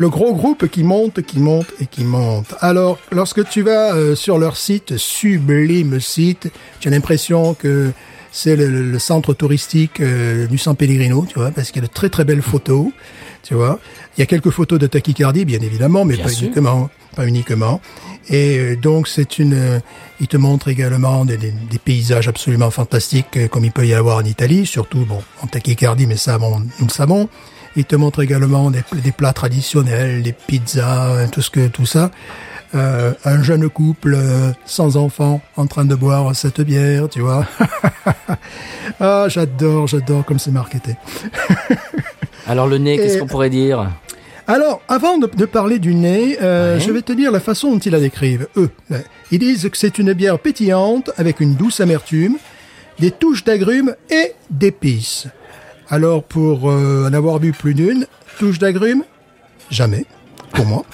le, 0.00 0.06
le, 0.06 0.08
gros 0.08 0.34
groupe 0.34 0.68
qui 0.68 0.82
monte, 0.82 1.22
qui 1.22 1.38
monte 1.38 1.68
et 1.80 1.86
qui 1.86 2.04
monte. 2.04 2.54
Alors, 2.60 2.98
lorsque 3.12 3.48
tu 3.48 3.62
vas 3.62 3.94
euh, 3.94 4.14
sur 4.14 4.38
leur 4.38 4.56
site, 4.56 4.96
sublime 4.96 6.00
site, 6.00 6.48
tu 6.80 6.88
as 6.88 6.90
l'impression 6.90 7.54
que 7.54 7.92
c'est 8.32 8.56
le, 8.56 8.98
centre 8.98 9.34
touristique 9.34 10.00
euh, 10.00 10.46
du 10.46 10.58
San 10.58 10.76
Pellegrino, 10.76 11.26
tu 11.28 11.38
vois, 11.38 11.50
parce 11.50 11.70
qu'il 11.70 11.82
y 11.82 11.84
a 11.84 11.88
de 11.88 11.92
très 11.92 12.08
très 12.08 12.24
belles 12.24 12.42
photos, 12.42 12.88
tu 13.42 13.54
vois. 13.54 13.78
Il 14.16 14.20
y 14.20 14.22
a 14.22 14.26
quelques 14.26 14.50
photos 14.50 14.78
de 14.78 14.86
tachycardie, 14.86 15.44
bien 15.44 15.60
évidemment, 15.60 16.04
mais 16.04 16.16
pas 16.16 16.32
uniquement, 16.32 16.90
pas 17.16 17.26
uniquement. 17.26 17.80
Et 18.28 18.58
euh, 18.58 18.76
donc 18.76 19.08
c'est 19.08 19.38
une, 19.38 19.54
euh, 19.54 19.80
il 20.20 20.28
te 20.28 20.36
montre 20.36 20.68
également 20.68 21.24
des, 21.24 21.36
des, 21.36 21.50
des, 21.50 21.78
paysages 21.78 22.28
absolument 22.28 22.70
fantastiques 22.70 23.36
euh, 23.36 23.48
comme 23.48 23.64
il 23.64 23.72
peut 23.72 23.86
y 23.86 23.94
avoir 23.94 24.18
en 24.18 24.24
Italie, 24.24 24.66
surtout 24.66 25.04
bon 25.04 25.22
en 25.42 25.46
tachycardie, 25.46 26.06
mais 26.06 26.16
ça 26.16 26.38
bon, 26.38 26.60
nous 26.60 26.86
le 26.86 26.92
savons. 26.92 27.28
Il 27.76 27.84
te 27.84 27.96
montre 27.96 28.22
également 28.22 28.70
des, 28.70 28.82
des, 28.94 29.12
plats 29.12 29.32
traditionnels, 29.32 30.22
des 30.22 30.32
pizzas, 30.32 31.28
tout 31.28 31.42
ce 31.42 31.50
que 31.50 31.68
tout 31.68 31.86
ça. 31.86 32.10
Euh, 32.72 33.12
un 33.24 33.42
jeune 33.42 33.68
couple 33.68 34.16
sans 34.64 34.96
enfant 34.96 35.40
en 35.56 35.66
train 35.66 35.84
de 35.84 35.94
boire 35.96 36.36
cette 36.36 36.60
bière, 36.60 37.08
tu 37.08 37.20
vois. 37.20 37.44
ah, 39.00 39.26
j'adore, 39.28 39.88
j'adore 39.88 40.24
comme 40.24 40.38
c'est 40.38 40.52
marketé. 40.52 40.94
Alors 42.46 42.68
le 42.68 42.78
nez, 42.78 42.96
qu'est-ce 42.96 43.18
qu'on 43.18 43.26
pourrait 43.26 43.50
dire 43.50 43.90
alors, 44.46 44.82
avant 44.88 45.16
de, 45.16 45.26
parler 45.44 45.78
du 45.78 45.94
nez, 45.94 46.36
euh, 46.42 46.80
je 46.80 46.90
vais 46.90 47.02
te 47.02 47.12
dire 47.12 47.30
la 47.30 47.38
façon 47.38 47.70
dont 47.70 47.78
ils 47.78 47.92
la 47.92 48.00
décrivent, 48.00 48.48
eux. 48.56 48.70
Ils 49.30 49.38
disent 49.38 49.68
que 49.70 49.78
c'est 49.78 49.96
une 50.00 50.12
bière 50.12 50.40
pétillante 50.40 51.12
avec 51.16 51.38
une 51.38 51.54
douce 51.54 51.78
amertume, 51.78 52.36
des 52.98 53.12
touches 53.12 53.44
d'agrumes 53.44 53.94
et 54.10 54.32
d'épices. 54.50 55.28
Alors, 55.92 56.22
pour 56.22 56.70
euh, 56.70 57.08
en 57.08 57.12
avoir 57.12 57.40
bu 57.40 57.50
plus 57.50 57.74
d'une, 57.74 58.06
touche 58.38 58.60
d'agrumes? 58.60 59.02
Jamais, 59.70 60.06
pour 60.52 60.64
moi. 60.64 60.84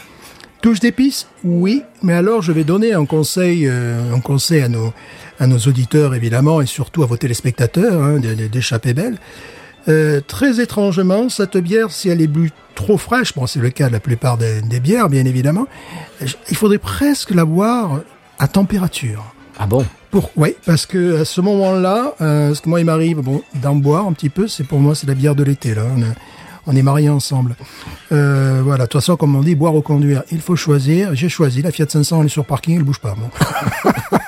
Touche 0.62 0.81
d'épices? 0.81 1.29
Oui, 1.45 1.83
mais 2.03 2.15
alors 2.15 2.41
je 2.41 2.50
vais 2.50 2.65
donner 2.65 2.95
un 2.95 3.05
conseil, 3.05 3.69
euh, 3.69 4.15
un 4.15 4.21
conseil 4.21 4.62
à 4.62 4.69
nos, 4.69 4.95
à 5.38 5.47
nos 5.47 5.59
auditeurs, 5.59 6.15
évidemment, 6.15 6.62
et 6.62 6.67
surtout 6.67 7.03
à 7.03 7.07
vos 7.07 7.19
téléspectateurs, 7.19 8.03
hein, 8.03 8.19
d'échapper 8.50 8.95
belle. 8.95 9.19
Euh, 9.88 10.23
très 10.26 10.61
étrangement, 10.61 11.29
cette 11.29 11.59
bière, 11.59 11.91
si 11.91 12.09
elle 12.09 12.23
est 12.23 12.26
bu 12.26 12.50
trop 12.75 12.97
fraîche, 12.97 13.35
bon, 13.35 13.47
c'est 13.47 13.61
le 13.61 13.69
cas 13.69 13.88
de 13.88 13.93
la 13.93 14.00
plupart 14.00 14.38
des, 14.38 14.81
bières, 14.81 15.11
bien 15.11 15.26
évidemment, 15.26 15.67
il 16.50 16.57
faudrait 16.57 16.79
presque 16.79 17.33
la 17.33 17.45
boire 17.45 18.00
à 18.38 18.49
température. 18.49 19.35
Ah 19.59 19.67
bon? 19.67 19.85
Pour, 20.20 20.30
Oui, 20.37 20.56
parce 20.64 20.87
que 20.87 21.20
à 21.20 21.25
ce 21.26 21.42
moment-là, 21.42 22.14
euh, 22.23 22.54
ce 22.54 22.62
que 22.62 22.70
moi 22.70 22.80
il 22.80 22.87
m'arrive 22.87 23.18
bon, 23.18 23.42
d'en 23.62 23.75
boire 23.75 24.06
un 24.06 24.14
petit 24.14 24.30
peu, 24.30 24.49
c'est 24.49 24.64
pour 24.64 24.78
moi 24.78 24.94
c'est 24.94 25.06
la 25.06 25.14
bière 25.14 25.35
de 25.35 25.44
l'été 25.44 25.75
là. 25.75 25.82
On, 26.66 26.75
est 26.75 26.82
mariés 26.82 27.11
ensemble. 27.11 27.54
Euh, 28.12 28.62
voilà, 28.64 28.85
de 28.85 28.88
toute 28.88 29.00
façon, 29.00 29.16
comme 29.16 29.37
on 29.37 29.42
dit, 29.42 29.54
boire 29.54 29.75
ou 29.75 29.82
conduire, 29.82 30.25
il 30.32 30.40
faut 30.40 30.56
choisir. 30.56 31.14
J'ai 31.14 31.28
choisi 31.28 31.61
la 31.61 31.70
Fiat 31.70 31.87
500, 31.88 32.20
elle 32.20 32.26
est 32.26 32.30
sur 32.30 32.46
parking, 32.46 32.76
elle 32.76 32.82
bouge 32.82 32.99
pas. 32.99 33.14
Bon. 33.14 33.28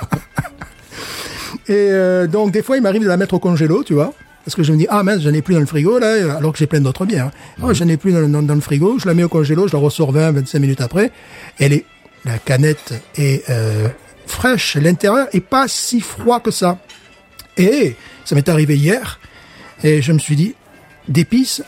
Et 1.69 1.73
euh, 1.73 2.27
donc 2.27 2.53
des 2.53 2.63
fois, 2.63 2.77
il 2.77 2.83
m'arrive 2.83 3.03
de 3.03 3.09
la 3.09 3.17
mettre 3.17 3.35
au 3.35 3.39
congélo, 3.39 3.83
tu 3.83 3.95
vois. 3.95 4.13
Parce 4.45 4.55
que 4.55 4.63
je 4.63 4.73
me 4.73 4.77
dis, 4.77 4.87
ah 4.91 5.03
mince, 5.03 5.23
j'en 5.23 5.33
ai 5.33 5.41
plus 5.43 5.55
dans 5.55 5.61
le 5.61 5.67
frigo, 5.67 5.99
là, 5.99 6.37
alors 6.37 6.53
que 6.53 6.59
j'ai 6.59 6.67
plein 6.67 6.81
d'autres 6.81 7.07
bières. 7.07 7.31
Oh, 7.63 7.73
j'en 7.73 7.89
ai 7.89 7.97
plus 7.97 8.13
dans, 8.13 8.55
le 8.55 8.61
frigo, 8.61 8.99
je 8.99 9.07
la 9.07 9.15
mets 9.15 9.25
au 9.25 9.29
congélo, 9.29 9.67
je 9.67 9.73
la 9.73 9.79
ressors 9.79 10.13
20, 10.13 10.33
25 10.33 10.59
minutes 10.59 10.81
après. 10.81 11.11
Elle 11.59 11.73
est, 11.73 11.85
la 12.25 12.39
canette 12.39 12.95
est 13.17 13.49
euh, 13.51 13.89
fraîche, 14.29 14.77
l'intérieur 14.77 15.29
est 15.33 15.41
pas 15.41 15.69
si 15.69 16.01
froid 16.01 16.41
que 16.41 16.51
ça. 16.51 16.79
Et 17.57 17.97
ça 18.25 18.35
m'est 18.35 18.49
arrivé 18.49 18.77
hier, 18.77 19.19
et 19.83 20.03
je 20.03 20.13
me 20.13 20.19
suis 20.19 20.37
dit, 20.37 20.55
d'épices, 21.09 21.63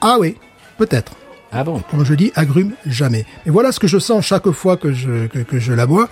ah 0.00 0.16
oui, 0.18 0.36
peut-être. 0.78 1.12
Ah 1.52 1.64
bon? 1.64 1.82
Comme 1.90 2.04
je 2.04 2.14
dis, 2.14 2.30
agrumes, 2.36 2.74
jamais. 2.86 3.24
Et 3.44 3.50
voilà 3.50 3.72
ce 3.72 3.80
que 3.80 3.88
je 3.88 3.98
sens 3.98 4.24
chaque 4.24 4.50
fois 4.50 4.76
que 4.76 4.92
je, 4.92 5.26
que, 5.26 5.58
je 5.58 5.72
la 5.72 5.86
bois. 5.86 6.08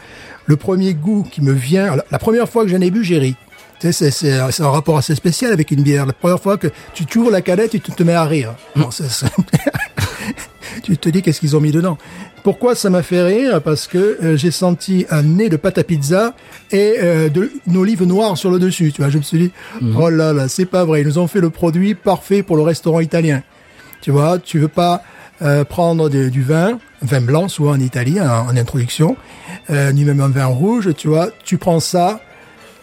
Le 0.46 0.56
premier 0.56 0.94
goût 0.94 1.22
qui 1.30 1.42
me 1.42 1.52
vient, 1.52 1.94
la 2.10 2.18
première 2.18 2.48
fois 2.48 2.64
que 2.64 2.70
j'en 2.70 2.80
ai 2.80 2.90
bu, 2.90 3.04
j'ai 3.04 3.18
ri. 3.18 3.36
C'est 3.80 4.40
un 4.60 4.70
rapport 4.70 4.98
assez 4.98 5.14
spécial 5.14 5.52
avec 5.52 5.70
une 5.70 5.82
bière. 5.82 6.06
La 6.06 6.12
première 6.12 6.40
fois 6.40 6.56
que 6.56 6.68
tu 6.92 7.18
ouvres 7.18 7.30
la 7.30 7.42
canette, 7.42 7.70
tu 7.70 7.80
te, 7.80 8.02
mets 8.02 8.14
à 8.14 8.24
rire. 8.24 8.54
Mm. 8.74 8.82
tu 10.82 10.96
te 10.96 11.08
dis 11.08 11.22
qu'est-ce 11.22 11.40
qu'ils 11.40 11.56
ont 11.56 11.60
mis 11.60 11.70
dedans? 11.70 11.98
Pourquoi 12.42 12.74
ça 12.74 12.90
m'a 12.90 13.02
fait 13.02 13.22
rire? 13.22 13.62
Parce 13.62 13.86
que 13.86 14.18
euh, 14.22 14.36
j'ai 14.36 14.50
senti 14.50 15.06
un 15.10 15.22
nez 15.22 15.48
de 15.48 15.56
pâte 15.56 15.78
à 15.78 15.84
pizza 15.84 16.34
et 16.70 16.96
euh, 16.98 17.28
de, 17.28 17.50
une 17.66 17.76
olive 17.76 18.04
noire 18.04 18.36
sur 18.36 18.50
le 18.50 18.58
dessus. 18.58 18.92
Tu 18.92 19.02
vois, 19.02 19.10
je 19.10 19.18
me 19.18 19.22
suis 19.22 19.38
dit, 19.38 19.52
mm. 19.80 19.96
oh 20.00 20.10
là 20.10 20.32
là, 20.32 20.48
c'est 20.48 20.66
pas 20.66 20.84
vrai. 20.84 21.02
Ils 21.02 21.06
nous 21.06 21.18
ont 21.18 21.26
fait 21.26 21.40
le 21.40 21.50
produit 21.50 21.94
parfait 21.94 22.42
pour 22.42 22.56
le 22.56 22.62
restaurant 22.62 23.00
italien. 23.00 23.42
Tu 24.00 24.10
vois, 24.10 24.38
tu 24.38 24.58
veux 24.58 24.68
pas 24.68 25.02
euh, 25.42 25.64
prendre 25.64 26.08
du 26.08 26.42
vin, 26.42 26.78
vin 27.02 27.20
blanc 27.20 27.48
souvent 27.48 27.72
en 27.72 27.80
Italie 27.80 28.20
en, 28.20 28.56
introduction, 28.56 29.16
ni 29.70 30.04
même 30.04 30.20
un 30.20 30.28
vin 30.28 30.46
rouge. 30.46 30.94
Tu 30.96 31.08
vois, 31.08 31.30
tu 31.44 31.58
prends 31.58 31.80
ça 31.80 32.20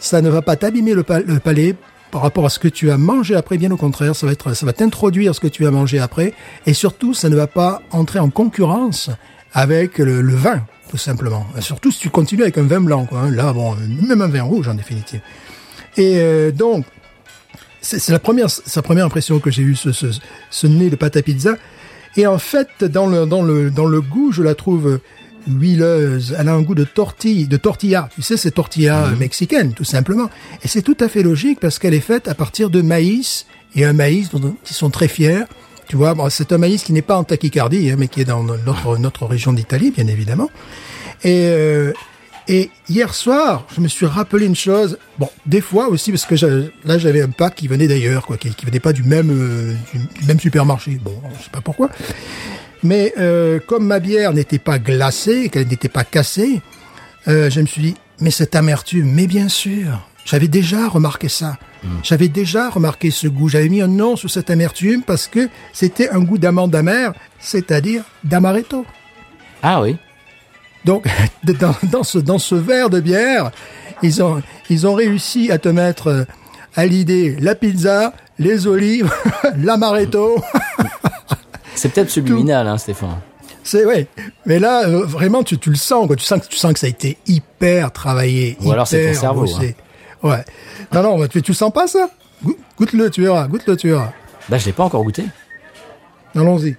ça 0.06 0.22
ne 0.22 0.30
va 0.30 0.42
pas 0.42 0.56
t'abîmer 0.56 0.94
le, 0.94 1.04
palais 1.04 1.75
par 2.16 2.22
rapport 2.22 2.46
à 2.46 2.50
ce 2.50 2.60
que 2.60 2.70
tu 2.70 2.92
as 2.92 2.98
mangé 2.98 3.36
après, 3.36 3.58
bien 3.58 3.70
au 3.72 3.76
contraire, 3.76 4.16
ça 4.16 4.26
va 4.26 4.32
être, 4.32 4.54
ça 4.54 4.66
va 4.66 4.72
t'introduire 4.72 5.36
ce 5.36 5.42
que 5.42 5.48
tu 5.48 5.68
as 5.68 5.72
mangé 5.72 6.00
après, 6.00 6.34
et 6.66 6.74
surtout, 6.74 7.14
ça 7.14 7.28
ne 7.28 7.36
va 7.36 7.46
pas 7.46 7.82
entrer 7.92 8.20
en 8.20 8.30
concurrence 8.30 9.10
avec 9.52 9.98
le, 9.98 10.22
vin, 10.34 10.62
tout 10.90 10.96
simplement. 10.96 11.46
Surtout 11.60 11.92
si 11.92 12.00
tu 12.00 12.10
continues 12.10 12.44
avec 12.44 12.58
un 12.58 12.64
vin 12.64 12.80
blanc, 12.80 13.06
quoi. 13.06 13.20
Hein. 13.20 13.32
Là, 13.32 13.52
bon, 13.52 13.76
même 14.08 14.22
un 14.22 14.30
vin 14.30 14.44
rouge 14.44 14.70
en 14.70 14.76
définitive. 14.76 15.20
Et 15.98 16.20
euh, 16.20 16.54
donc, 16.54 16.86
c'est 17.82 18.14
la 18.14 18.20
première, 18.20 18.50
sa 18.50 18.82
première 18.82 19.08
impression 19.08 19.40
que 19.40 19.52
j'ai 19.52 19.64
eue, 19.64 19.76
ce, 19.76 19.92
ce, 19.92 20.06
ce, 20.50 20.68
nez 20.68 20.90
de 20.90 20.96
pâte 20.96 21.18
à 21.18 21.22
pizza. 21.22 21.58
Et 22.16 22.28
en 22.28 22.38
fait, 22.38 22.86
dans 22.86 23.08
le, 23.08 23.26
dans 23.26 23.42
le, 23.42 23.70
dans 23.72 23.88
le 23.88 24.00
goût, 24.00 24.32
je 24.32 24.42
la 24.42 24.56
trouve 24.56 25.02
huileuse, 25.48 26.36
elle 26.38 26.50
a 26.50 26.54
un 26.54 26.62
goût 26.62 26.75
de 26.75 26.84
tortille, 26.84 27.48
de 27.48 27.58
tortilla. 27.58 28.10
Tu 28.14 28.22
sais, 28.22 28.38
c'est 28.38 28.52
tortilla 28.52 29.08
mhm. 29.08 29.18
mexicaine, 29.18 29.74
tout 29.74 29.84
simplement. 29.84 30.30
Et 30.64 30.68
c'est 30.68 30.82
tout 30.82 30.98
à 31.00 31.08
fait 31.08 31.24
logique 31.24 31.60
parce 31.60 31.80
qu'elle 31.80 31.94
est 31.94 32.00
faite 32.00 32.28
à 32.28 32.36
partir 32.36 32.70
de 32.70 32.82
maïs 32.82 33.46
et 33.75 33.86
un 33.86 33.94
maïs 33.94 34.30
dont 34.30 34.56
ils 34.70 34.74
sont 34.74 34.90
très 34.90 35.08
fiers. 35.08 35.44
Tu 35.88 35.96
vois, 35.96 36.16
c'est 36.30 36.52
un 36.52 36.58
maïs 36.58 36.84
qui 36.84 36.94
n'est 36.94 37.04
pas 37.04 37.18
en 37.18 37.24
tachycardie, 37.24 37.92
hein, 37.92 37.96
mais 37.98 38.08
qui 38.08 38.22
est 38.22 38.25
dans 38.25 38.44
notre, 38.44 38.98
notre 38.98 39.25
région 39.25 39.54
d'Italie, 39.54 39.92
bien 39.92 40.08
évidemment. 40.08 40.50
Et, 41.24 41.46
euh, 41.46 41.94
et 42.48 42.70
hier 42.90 43.14
soir, 43.14 43.66
je 43.75 43.82
me 43.82 43.88
suis 43.88 44.06
rappelé 44.06 44.46
une 44.46 44.56
chose. 44.56 44.98
Bon, 45.20 45.30
des 45.46 45.62
fois 45.62 45.88
aussi, 45.88 46.12
parce 46.12 46.25
que 46.25 46.72
là, 46.86 46.98
j'avais 46.98 47.22
un 47.22 47.30
pack 47.30 47.56
qui 47.56 47.68
venait 47.68 47.88
d'ailleurs, 47.88 48.25
quoi, 48.25 48.38
qui, 48.38 48.54
qui 48.54 48.66
venait 48.66 48.80
pas 48.80 48.94
du 48.94 49.04
même, 49.04 49.30
euh, 49.32 49.74
du 50.20 50.28
même 50.28 50.40
supermarché. 50.40 51.00
Bon, 51.04 51.20
je 51.38 51.44
sais 51.44 51.50
pas 51.52 51.62
pourquoi. 51.62 51.90
Mais 52.86 53.13
euh, 53.18 53.60
comme 53.65 53.88
ma 53.88 54.00
bière 54.00 54.32
n'était 54.32 54.60
pas 54.60 54.77
glacée, 54.77 55.50
qu'elle 55.50 55.68
n'était 55.68 55.89
pas 55.89 56.04
cassée, 56.04 56.62
euh, 57.27 57.50
je 57.50 57.60
me 57.60 57.65
suis 57.65 57.82
dit, 57.82 57.96
mais 58.22 58.30
cette 58.30 58.56
amertume, 58.56 59.12
mais 59.12 59.25
bien 59.25 59.50
sûr, 59.50 60.08
j'avais 60.24 60.48
déjà 60.48 60.88
remarqué 60.88 61.27
ça. 61.27 61.58
Hmm. 61.84 61.98
J'avais 62.04 62.27
déjà 62.27 62.70
remarqué 62.70 63.10
ce 63.10 63.27
goût. 63.27 63.50
J'avais 63.50 63.70
mis 63.70 63.82
un 63.82 63.88
nom 63.88 64.15
sur 64.15 64.30
cette 64.30 64.51
amertume 64.51 65.01
parce 65.01 65.27
que 65.27 65.50
c'était 65.74 66.10
un 66.10 66.20
goût 66.20 66.38
d'amande 66.38 66.75
amère, 66.75 67.13
c'est-à-dire 67.39 68.04
d'amaretto. 68.24 68.86
Ah 69.63 69.82
oui. 69.82 69.98
Donc, 70.86 71.08
dans, 71.44 71.75
dans, 71.92 72.04
ce, 72.04 72.20
dans 72.20 72.38
ce 72.38 72.54
verre 72.54 72.92
de 72.92 73.00
bière, 73.00 73.50
ils 74.04 74.22
ont, 74.22 74.44
ils 74.70 74.86
ont 74.86 74.94
réussi 74.94 75.51
à 75.51 75.58
te 75.58 75.70
mettre 75.70 76.08
euh, 76.08 76.24
à 76.75 76.86
l'idée 76.86 77.36
la 77.39 77.56
pizza, 77.56 78.13
les 78.38 78.68
olives, 78.68 79.12
l'amaretto. 79.58 80.39
C'est 81.75 81.89
peut-être 81.89 82.10
subliminal, 82.10 82.67
hein, 82.67 82.77
Stéphane. 82.77 83.20
C'est 83.63 83.86
ouais, 83.86 84.08
mais 84.46 84.60
là 84.60 84.88
euh, 84.88 85.05
vraiment 85.05 85.44
tu, 85.44 85.58
tu 85.58 85.70
le 85.70 85.75
sens, 85.75 86.05
quoi. 86.08 86.15
Tu 86.15 86.24
sens 86.24 86.39
que 86.39 86.48
tu 86.48 86.55
sens 86.55 86.72
que 86.74 86.79
ça 86.79 86.86
a 86.86 86.89
été 86.89 87.17
hyper 87.25 87.91
travaillé. 87.91 88.58
Ou 88.62 88.72
alors 88.72 88.88
c'est 88.88 89.13
ton 89.13 89.20
cerveau. 89.20 89.48
Hein. 89.55 89.72
Ouais. 90.22 90.46
Non, 90.94 91.01
non, 91.01 91.27
tu, 91.27 91.41
tu 91.41 91.53
sens 91.53 91.74
pas 91.74 91.88
ça? 91.88 92.10
Goûte-le, 92.77 93.10
tu 93.10 93.22
verras. 93.22 93.48
Goûte-le, 93.48 93.75
tu 93.75 93.89
verras. 93.89 94.12
Bah, 94.50 94.58
je 94.58 94.67
l'ai 94.67 94.74
pas 94.74 94.84
encore 94.84 95.03
goûté. 95.03 95.25
Allons-y. 96.36 96.75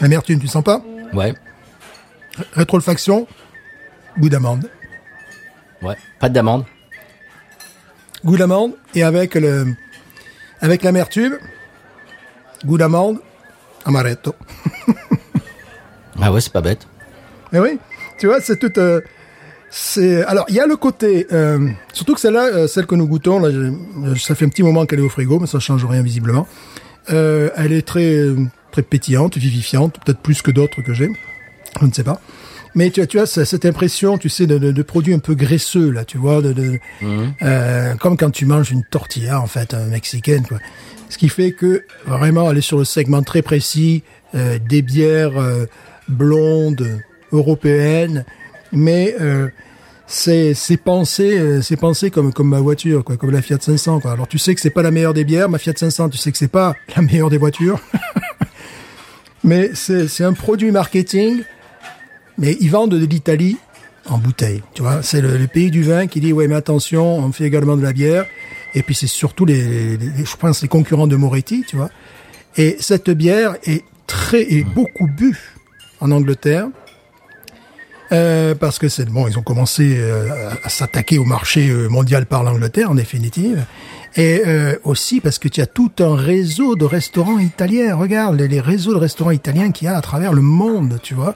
L'amertume, 0.00 0.38
tu 0.38 0.46
sens 0.46 0.62
pas? 0.62 0.82
Ouais. 1.14 1.34
Rétrofaction, 2.52 3.26
goût 4.18 4.28
d'amande. 4.28 4.70
Ouais, 5.82 5.96
pas 6.20 6.28
d'amande. 6.28 6.64
Goût 8.26 8.36
d'amande 8.36 8.72
et 8.96 9.04
avec 9.04 9.36
le 9.36 9.66
avec 10.60 10.82
l'amertume, 10.82 11.38
goût 12.64 12.76
d'amande, 12.76 13.20
amaretto. 13.84 14.34
ah 16.20 16.32
ouais, 16.32 16.40
c'est 16.40 16.52
pas 16.52 16.60
bête. 16.60 16.88
Mais 17.52 17.60
oui, 17.60 17.78
tu 18.18 18.26
vois, 18.26 18.40
c'est 18.40 18.58
tout. 18.58 18.72
Euh, 18.80 19.00
c'est 19.70 20.24
alors 20.24 20.44
il 20.48 20.56
y 20.56 20.60
a 20.60 20.66
le 20.66 20.74
côté 20.74 21.28
euh, 21.32 21.68
surtout 21.92 22.14
que 22.14 22.20
celle-là, 22.20 22.46
euh, 22.46 22.66
celle 22.66 22.86
que 22.86 22.96
nous 22.96 23.06
goûtons, 23.06 23.38
là, 23.38 23.50
ça 24.16 24.34
fait 24.34 24.44
un 24.44 24.48
petit 24.48 24.64
moment 24.64 24.86
qu'elle 24.86 24.98
est 24.98 25.04
au 25.04 25.08
frigo, 25.08 25.38
mais 25.38 25.46
ça 25.46 25.60
change 25.60 25.84
rien 25.84 26.02
visiblement. 26.02 26.48
elle 27.06 27.72
est 27.72 27.86
très 27.86 28.26
très 28.72 28.82
pétillante, 28.82 29.36
vivifiante, 29.36 30.00
peut-être 30.04 30.18
plus 30.18 30.42
que 30.42 30.50
d'autres 30.50 30.82
que 30.82 30.94
j'ai, 30.94 31.10
je 31.80 31.86
ne 31.86 31.92
sais 31.92 32.02
pas. 32.02 32.20
Mais 32.76 32.90
tu 32.90 33.00
as, 33.00 33.06
tu 33.06 33.18
as 33.18 33.26
cette 33.26 33.64
impression, 33.64 34.18
tu 34.18 34.28
sais, 34.28 34.46
de, 34.46 34.58
de, 34.58 34.70
de 34.70 34.82
produit 34.82 35.14
un 35.14 35.18
peu 35.18 35.34
graisseux 35.34 35.90
là, 35.90 36.04
tu 36.04 36.18
vois, 36.18 36.42
de, 36.42 36.52
de 36.52 36.78
mhm. 37.00 37.32
euh, 37.42 37.94
comme 37.96 38.16
quand 38.16 38.30
tu 38.30 38.46
manges 38.46 38.70
une 38.70 38.84
tortilla 38.84 39.40
en 39.40 39.46
fait 39.46 39.74
mexicaine, 39.90 40.46
quoi. 40.46 40.58
Ce 41.08 41.18
qui 41.18 41.28
fait 41.28 41.52
que 41.52 41.84
vraiment, 42.06 42.50
elle 42.50 42.58
est 42.58 42.62
sur 42.62 42.78
le 42.78 42.84
segment 42.84 43.22
très 43.22 43.42
précis 43.42 44.02
euh, 44.34 44.58
des 44.58 44.82
bières 44.82 45.38
euh, 45.38 45.66
blondes 46.08 47.00
européennes, 47.32 48.24
mais 48.72 49.16
euh, 49.20 49.48
c'est 50.06 50.54
c'est 50.54 50.76
pensé 50.76 51.38
euh, 51.38 51.62
c'est 51.62 51.76
pensé 51.76 52.10
comme 52.10 52.32
comme 52.32 52.48
ma 52.48 52.60
voiture 52.60 53.02
quoi 53.02 53.16
comme 53.16 53.30
la 53.30 53.42
Fiat 53.42 53.58
500 53.60 54.00
quoi 54.00 54.12
alors 54.12 54.28
tu 54.28 54.38
sais 54.38 54.54
que 54.54 54.60
c'est 54.60 54.70
pas 54.70 54.82
la 54.82 54.92
meilleure 54.92 55.14
des 55.14 55.24
bières 55.24 55.48
ma 55.48 55.58
Fiat 55.58 55.72
500 55.74 56.10
tu 56.10 56.18
sais 56.18 56.30
que 56.30 56.38
c'est 56.38 56.46
pas 56.46 56.74
la 56.94 57.02
meilleure 57.02 57.28
des 57.28 57.38
voitures 57.38 57.80
mais 59.44 59.70
c'est 59.74 60.24
un 60.24 60.32
produit 60.32 60.70
marketing, 60.70 61.42
mais 62.38 62.56
ils 62.60 62.70
vendent 62.70 62.94
de 62.94 63.06
l'Italie 63.06 63.56
en 64.08 64.18
bouteille. 64.18 64.62
Tu 64.74 64.82
vois, 64.82 65.02
c'est 65.02 65.20
le, 65.20 65.46
pays 65.46 65.70
du 65.70 65.82
vin 65.82 66.06
qui 66.06 66.20
dit 66.20 66.32
ouais 66.32 66.48
mais 66.48 66.54
attention, 66.54 67.18
on 67.18 67.32
fait 67.32 67.44
également 67.44 67.76
de 67.76 67.82
la 67.82 67.92
bière. 67.92 68.26
Et 68.74 68.82
puis 68.82 68.94
c'est 68.94 69.06
surtout 69.06 69.44
les, 69.44 69.98
je 69.98 70.36
pense 70.36 70.62
les 70.62 70.68
concurrents 70.68 71.06
de 71.06 71.16
Moretti, 71.16 71.64
tu 71.66 71.76
vois. 71.76 71.90
Et 72.56 72.76
cette 72.80 73.10
bière 73.10 73.56
est 73.64 73.84
très 74.06 74.42
et 74.42 74.64
beaucoup 74.64 75.06
bu 75.06 75.36
en 76.00 76.10
Angleterre. 76.10 76.68
Euh, 78.12 78.54
parce 78.54 78.78
que 78.78 78.88
c'est 78.88 79.04
bon, 79.06 79.26
ils 79.26 79.36
ont 79.36 79.42
commencé 79.42 79.96
euh, 79.98 80.50
à 80.62 80.68
s'attaquer 80.68 81.18
au 81.18 81.24
marché 81.24 81.68
euh, 81.68 81.88
mondial 81.88 82.26
par 82.26 82.44
l'Angleterre 82.44 82.90
en 82.90 82.94
définitive, 82.94 83.64
et 84.16 84.42
euh, 84.46 84.74
aussi 84.84 85.20
parce 85.20 85.38
que 85.38 85.48
tu 85.48 85.60
as 85.60 85.66
tout 85.66 85.90
un 85.98 86.16
réseau 86.16 86.74
de 86.74 86.84
restaurants 86.84 87.38
italiens. 87.38 87.94
Regarde 87.94 88.40
les, 88.40 88.60
réseaux 88.60 88.94
de 88.94 88.98
restaurants 88.98 89.30
italiens 89.30 89.70
qu'il 89.70 89.86
y 89.86 89.88
a 89.88 89.96
à 89.96 90.00
travers 90.00 90.32
le 90.32 90.42
monde, 90.42 90.98
tu 91.02 91.14
vois. 91.14 91.34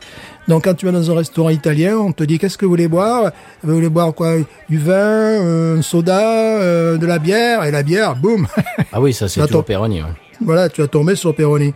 Donc 0.49 0.65
quand 0.65 0.75
tu 0.75 0.87
vas 0.87 0.93
dans 0.93 1.11
un 1.11 1.17
restaurant 1.17 1.51
italien, 1.51 1.97
on 1.99 2.13
te 2.13 2.25
dit 2.25 2.39
qu'est-ce 2.39 2.57
que 2.57 2.65
vous 2.65 2.73
voulez 2.73 2.89
boire? 2.89 3.33
Vous 3.63 3.75
voulez 3.75 3.89
boire 3.89 4.15
quoi? 4.15 4.37
Du 4.69 4.79
vin, 4.79 5.77
un 5.77 5.83
soda, 5.83 6.97
de 6.97 7.07
la 7.07 7.19
bière, 7.19 7.65
et 7.65 7.71
la 7.71 7.83
bière, 7.83 8.17
boum. 8.17 8.47
ah 8.93 9.01
oui, 9.01 9.13
ça 9.13 9.29
c'est 9.29 9.47
toujours 9.47 9.65
Peroni. 9.65 10.03
Ouais. 10.03 10.09
Voilà, 10.41 10.69
tu 10.69 10.83
as 10.83 10.89
tombé 10.89 11.17
sur 11.17 11.35
Peroni. 11.35 11.75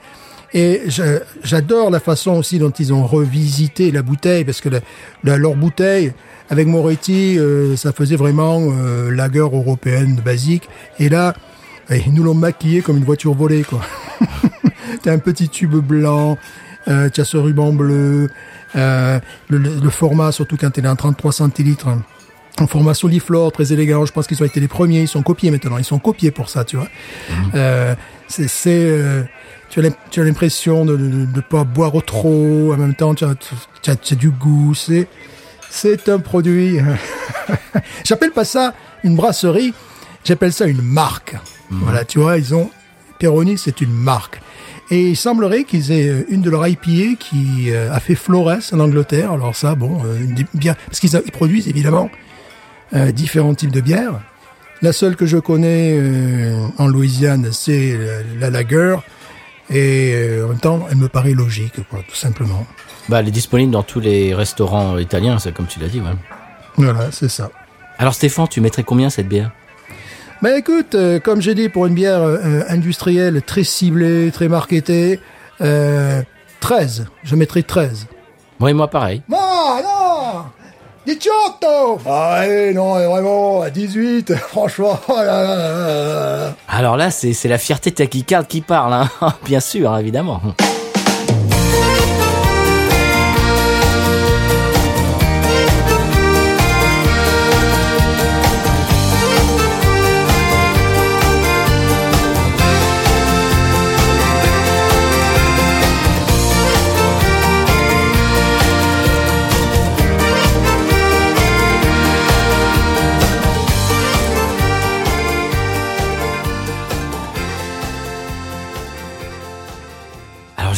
Et 0.54 0.82
j'adore 1.42 1.90
la 1.90 1.98
façon 2.00 2.32
aussi 2.32 2.58
dont 2.58 2.70
ils 2.70 2.92
ont 2.92 3.04
revisité 3.04 3.90
la 3.90 4.02
bouteille, 4.02 4.44
parce 4.44 4.60
que 4.60 4.68
leur 5.24 5.54
bouteille, 5.56 6.12
avec 6.48 6.68
Moretti, 6.68 7.38
euh, 7.38 7.74
ça 7.74 7.92
faisait 7.92 8.16
vraiment 8.16 8.60
euh, 8.60 9.10
lager 9.10 9.38
européenne 9.38 10.20
basique. 10.24 10.68
Et 10.98 11.08
là, 11.08 11.34
eh, 11.90 12.02
ils 12.06 12.14
nous 12.14 12.22
l'ont 12.22 12.34
maquillé 12.34 12.82
comme 12.82 12.98
une 12.98 13.04
voiture 13.04 13.34
volée, 13.34 13.62
quoi. 13.62 13.80
T'as 15.02 15.12
un 15.12 15.18
petit 15.18 15.48
tube 15.48 15.74
blanc, 15.74 16.38
euh, 16.88 17.08
tu 17.10 17.20
as 17.20 17.24
ce 17.24 17.36
ruban 17.36 17.72
bleu, 17.72 18.30
euh, 18.76 19.18
le, 19.48 19.58
le, 19.58 19.90
format, 19.90 20.32
surtout 20.32 20.56
quand 20.56 20.76
elle 20.78 20.84
est 20.84 20.88
en 20.88 20.96
33 20.96 21.32
centilitres, 21.32 21.88
en 22.60 22.66
format 22.66 22.94
soliflore, 22.94 23.52
très 23.52 23.72
élégant. 23.72 24.06
Je 24.06 24.12
pense 24.12 24.26
qu'ils 24.26 24.42
ont 24.42 24.46
été 24.46 24.60
les 24.60 24.68
premiers. 24.68 25.00
Ils 25.02 25.08
sont 25.08 25.22
copiés 25.22 25.50
maintenant. 25.50 25.78
Ils 25.78 25.84
sont 25.84 25.98
copiés 25.98 26.30
pour 26.30 26.48
ça, 26.48 26.64
tu 26.64 26.76
vois. 26.76 26.86
Mmh. 26.86 27.32
Euh, 27.54 27.94
c'est, 28.28 28.48
c'est 28.48 29.26
tu 30.10 30.20
as 30.20 30.24
l'impression 30.24 30.84
de 30.84 30.96
ne 30.96 31.40
pas 31.40 31.64
boire 31.64 31.92
trop, 32.04 32.72
en 32.72 32.76
même 32.76 32.94
temps 32.94 33.14
tu 33.14 33.24
as, 33.24 33.34
tu 33.82 33.90
as, 33.90 33.96
tu 33.96 34.14
as 34.14 34.16
du 34.16 34.30
goût, 34.30 34.74
c'est 34.74 35.08
c'est 35.70 36.08
un 36.08 36.20
produit. 36.20 36.78
J'appelle 38.04 38.30
pas 38.30 38.44
ça 38.44 38.74
une 39.02 39.16
brasserie, 39.16 39.74
j'appelle 40.24 40.52
ça 40.52 40.66
une 40.66 40.82
marque. 40.82 41.34
Mhm. 41.70 41.80
Voilà, 41.82 42.04
tu 42.04 42.18
vois, 42.18 42.38
ils 42.38 42.54
ont 42.54 42.70
Peroni, 43.18 43.58
c'est 43.58 43.80
une 43.80 43.92
marque. 43.92 44.40
Et 44.90 45.10
il 45.10 45.16
semblerait 45.16 45.64
qu'ils 45.64 45.92
aient 45.92 46.08
euh, 46.08 46.24
une 46.28 46.42
de 46.42 46.50
leurs 46.50 46.66
IPA 46.66 47.16
qui 47.18 47.70
euh, 47.70 47.92
a 47.92 48.00
fait 48.00 48.14
Flores 48.14 48.72
en 48.72 48.80
Angleterre. 48.80 49.32
Alors 49.32 49.56
ça, 49.56 49.74
bon, 49.74 50.02
euh, 50.04 50.42
bien, 50.54 50.74
parce 50.86 51.00
qu'ils 51.00 51.10
produisent 51.32 51.68
évidemment 51.68 52.10
différents 53.12 53.54
types 53.56 53.72
de 53.72 53.80
bières. 53.80 54.20
La 54.80 54.92
seule 54.92 55.16
que 55.16 55.26
je 55.26 55.36
connais 55.38 55.98
en 56.78 56.86
Louisiane, 56.86 57.48
c'est 57.50 57.98
la 58.38 58.50
Lager. 58.50 58.98
Et 59.70 60.12
euh, 60.14 60.44
en 60.44 60.48
même 60.48 60.58
temps, 60.58 60.86
elle 60.90 60.96
me 60.96 61.08
paraît 61.08 61.32
logique, 61.32 61.76
quoi, 61.88 62.00
tout 62.06 62.14
simplement. 62.14 62.66
Bah, 63.08 63.20
elle 63.20 63.28
est 63.28 63.32
disponible 63.32 63.72
dans 63.72 63.82
tous 63.82 64.00
les 64.00 64.34
restaurants 64.34 64.98
italiens, 64.98 65.38
c'est 65.38 65.52
comme 65.52 65.66
tu 65.66 65.80
l'as 65.80 65.88
dit, 65.88 66.00
ouais. 66.00 66.06
Voilà, 66.76 67.10
c'est 67.12 67.28
ça. 67.28 67.50
Alors 67.98 68.14
Stéphane, 68.14 68.48
tu 68.48 68.60
mettrais 68.60 68.82
combien 68.82 69.10
cette 69.10 69.28
bière? 69.28 69.52
Bah 70.42 70.58
écoute, 70.58 70.94
euh, 70.94 71.20
comme 71.20 71.40
j'ai 71.40 71.54
dit, 71.54 71.68
pour 71.68 71.86
une 71.86 71.94
bière 71.94 72.20
euh, 72.20 72.62
industrielle 72.68 73.40
très 73.42 73.64
ciblée, 73.64 74.30
très 74.32 74.48
marketée, 74.48 75.20
13. 75.58 77.06
Je 77.22 77.36
mettrais 77.36 77.62
13. 77.62 78.06
Oui, 78.60 78.74
moi 78.74 78.88
pareil. 78.88 79.22
Non 79.28 79.38
18 81.06 81.66
Ah 82.06 82.40
ouais, 82.40 82.72
non, 82.72 82.94
vraiment, 82.94 83.60
à 83.62 83.70
18, 83.70 84.34
franchement. 84.48 84.98
Oh 85.08 85.14
Alors 86.68 86.96
là, 86.96 87.10
c'est 87.10 87.48
la 87.48 87.58
fierté 87.58 87.92
Taquicard 87.92 88.46
qui 88.46 88.62
parle, 88.62 88.94
hein. 88.94 89.10
bien 89.44 89.60
sûr, 89.60 89.96
évidemment. 89.98 90.40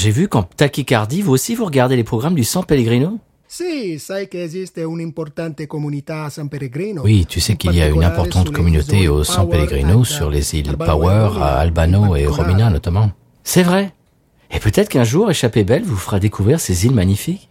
J'ai 0.07 0.13
vu 0.13 0.29
qu'en 0.29 0.45
tachycardie, 0.45 1.21
vous 1.21 1.33
aussi, 1.33 1.57
vous 1.57 1.65
regardez 1.65 1.97
les 1.97 2.05
programmes 2.05 2.37
du 2.37 2.45
San 2.45 2.65
Pellegrino 2.65 3.19
Oui, 7.03 7.27
tu 7.27 7.41
sais 7.41 7.57
qu'il 7.57 7.75
y 7.75 7.83
a 7.83 7.89
une 7.89 8.05
importante 8.05 8.53
communauté 8.53 9.09
au 9.09 9.25
San 9.25 9.49
Pellegrino 9.49 10.05
sur 10.05 10.31
les 10.31 10.55
îles 10.55 10.77
Power, 10.77 11.31
à 11.41 11.59
Albano 11.59 12.15
et 12.15 12.25
Romina 12.25 12.71
notamment. 12.71 13.11
C'est 13.43 13.65
vrai. 13.65 13.95
Et 14.53 14.61
peut-être 14.61 14.91
qu'un 14.91 15.03
jour, 15.03 15.29
Échappée 15.29 15.65
Belle 15.65 15.83
vous 15.83 15.97
fera 15.97 16.21
découvrir 16.21 16.61
ces 16.61 16.87
îles 16.87 16.95
magnifiques. 16.95 17.49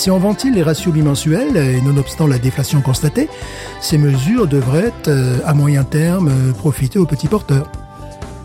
Si 0.00 0.10
on 0.10 0.18
ventile 0.18 0.54
les 0.54 0.62
ratios 0.62 0.94
bimensuels, 0.94 1.58
et 1.58 1.82
nonobstant 1.82 2.26
la 2.26 2.38
déflation 2.38 2.80
constatée, 2.80 3.28
ces 3.82 3.98
mesures 3.98 4.46
devraient, 4.46 4.94
euh, 5.08 5.40
à 5.44 5.52
moyen 5.52 5.84
terme, 5.84 6.28
euh, 6.28 6.52
profiter 6.54 6.98
aux 6.98 7.04
petits 7.04 7.28
porteurs. 7.28 7.70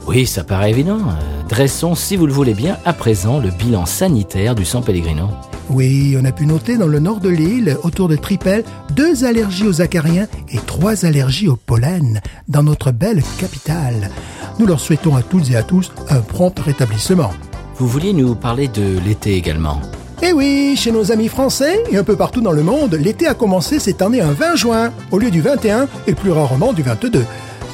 Oui, 0.05 0.25
ça 0.25 0.43
paraît 0.43 0.71
évident. 0.71 0.97
Euh, 0.97 1.43
dressons, 1.47 1.95
si 1.95 2.17
vous 2.17 2.27
le 2.27 2.33
voulez 2.33 2.53
bien, 2.53 2.75
à 2.83 2.91
présent 2.91 3.39
le 3.39 3.51
bilan 3.51 3.85
sanitaire 3.85 4.53
du 4.53 4.65
San 4.65 4.83
Pellegrino. 4.83 5.29
Oui, 5.69 6.17
on 6.21 6.25
a 6.25 6.33
pu 6.33 6.45
noter 6.45 6.75
dans 6.75 6.87
le 6.87 6.99
nord 6.99 7.21
de 7.21 7.29
l'île, 7.29 7.77
autour 7.83 8.09
de 8.09 8.17
Tripel, 8.17 8.65
deux 8.93 9.23
allergies 9.23 9.65
aux 9.65 9.81
acariens 9.81 10.27
et 10.51 10.57
trois 10.57 11.05
allergies 11.05 11.47
au 11.47 11.55
pollen 11.55 12.19
dans 12.49 12.63
notre 12.63 12.91
belle 12.91 13.23
capitale. 13.39 14.11
Nous 14.59 14.65
leur 14.65 14.81
souhaitons 14.81 15.15
à 15.15 15.21
toutes 15.21 15.49
et 15.51 15.55
à 15.55 15.63
tous 15.63 15.93
un 16.09 16.19
prompt 16.19 16.59
rétablissement. 16.59 17.31
Vous 17.77 17.87
vouliez 17.87 18.11
nous 18.11 18.35
parler 18.35 18.67
de 18.67 18.99
l'été 19.05 19.35
également? 19.35 19.79
Eh 20.27 20.33
oui, 20.33 20.75
chez 20.75 20.91
nos 20.91 21.11
amis 21.11 21.27
français 21.27 21.83
et 21.91 21.97
un 21.97 22.03
peu 22.03 22.15
partout 22.15 22.41
dans 22.41 22.51
le 22.51 22.63
monde, 22.63 22.95
l'été 22.95 23.27
a 23.27 23.35
commencé 23.35 23.79
cette 23.79 24.01
année 24.01 24.21
un 24.21 24.31
20 24.31 24.55
juin, 24.55 24.91
au 25.11 25.19
lieu 25.19 25.29
du 25.29 25.39
21 25.39 25.87
et 26.07 26.15
plus 26.15 26.31
rarement 26.31 26.73
du 26.73 26.81
22. 26.81 27.23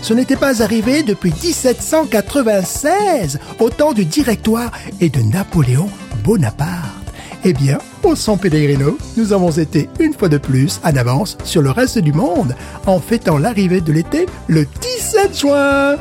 Ce 0.02 0.14
n'était 0.14 0.36
pas 0.36 0.62
arrivé 0.62 1.04
depuis 1.04 1.32
1796, 1.32 3.40
au 3.60 3.70
temps 3.70 3.94
du 3.94 4.04
Directoire 4.04 4.72
et 5.00 5.10
de 5.10 5.22
Napoléon 5.22 5.88
Bonaparte. 6.26 7.14
Eh 7.46 7.54
bien, 7.54 7.78
au 8.04 8.16
San 8.16 8.38
Pellegrino, 8.38 8.98
nous 9.16 9.32
avons 9.32 9.52
été 9.52 9.90
une 10.00 10.14
fois 10.14 10.28
de 10.28 10.38
plus 10.38 10.82
en 10.84 10.98
avance 10.98 11.38
sur 11.46 11.62
le 11.62 11.72
reste 11.72 12.00
du 12.00 12.12
monde 12.12 12.54
en 12.86 13.00
fêtant 13.00 13.38
l'arrivée 13.38 13.80
de 13.80 13.94
l'été 13.94 14.26
le 14.48 14.66
17 14.66 15.40
juin. 15.40 15.96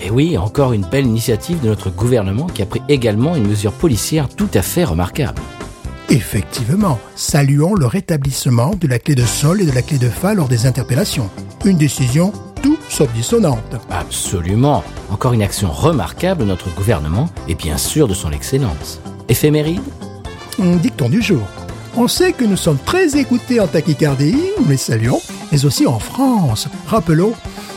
Et 0.00 0.10
oui, 0.10 0.38
encore 0.38 0.72
une 0.72 0.86
belle 0.86 1.06
initiative 1.06 1.60
de 1.60 1.68
notre 1.68 1.90
gouvernement 1.90 2.46
qui 2.46 2.62
a 2.62 2.66
pris 2.66 2.80
également 2.88 3.36
une 3.36 3.46
mesure 3.46 3.72
policière 3.72 4.30
tout 4.30 4.48
à 4.54 4.62
fait 4.62 4.84
remarquable. 4.84 5.40
Effectivement, 6.12 6.98
saluons 7.16 7.74
le 7.74 7.86
rétablissement 7.86 8.72
de 8.78 8.86
la 8.86 8.98
clé 8.98 9.14
de 9.14 9.24
sol 9.24 9.62
et 9.62 9.64
de 9.64 9.72
la 9.72 9.80
clé 9.80 9.96
de 9.96 10.10
fa 10.10 10.34
lors 10.34 10.46
des 10.46 10.66
interpellations. 10.66 11.30
Une 11.64 11.78
décision 11.78 12.34
tout 12.62 12.76
sauf 12.90 13.10
dissonante. 13.14 13.76
Absolument. 13.90 14.84
Encore 15.10 15.32
une 15.32 15.40
action 15.40 15.72
remarquable 15.72 16.42
de 16.42 16.44
notre 16.44 16.68
gouvernement 16.74 17.30
et 17.48 17.54
bien 17.54 17.78
sûr 17.78 18.08
de 18.08 18.12
son 18.12 18.30
excellence. 18.30 19.00
Éphéméride? 19.30 19.80
Dicton 20.58 21.08
du 21.08 21.22
jour. 21.22 21.40
On 21.96 22.08
sait 22.08 22.34
que 22.34 22.44
nous 22.44 22.58
sommes 22.58 22.78
très 22.84 23.16
écoutés 23.16 23.58
en 23.58 23.66
tachycardie, 23.66 24.36
nous 24.60 24.68
les 24.68 24.76
saluons, 24.76 25.20
mais 25.50 25.64
aussi 25.64 25.86
en 25.86 25.98
France. 25.98 26.68
Rappelons, 26.88 27.32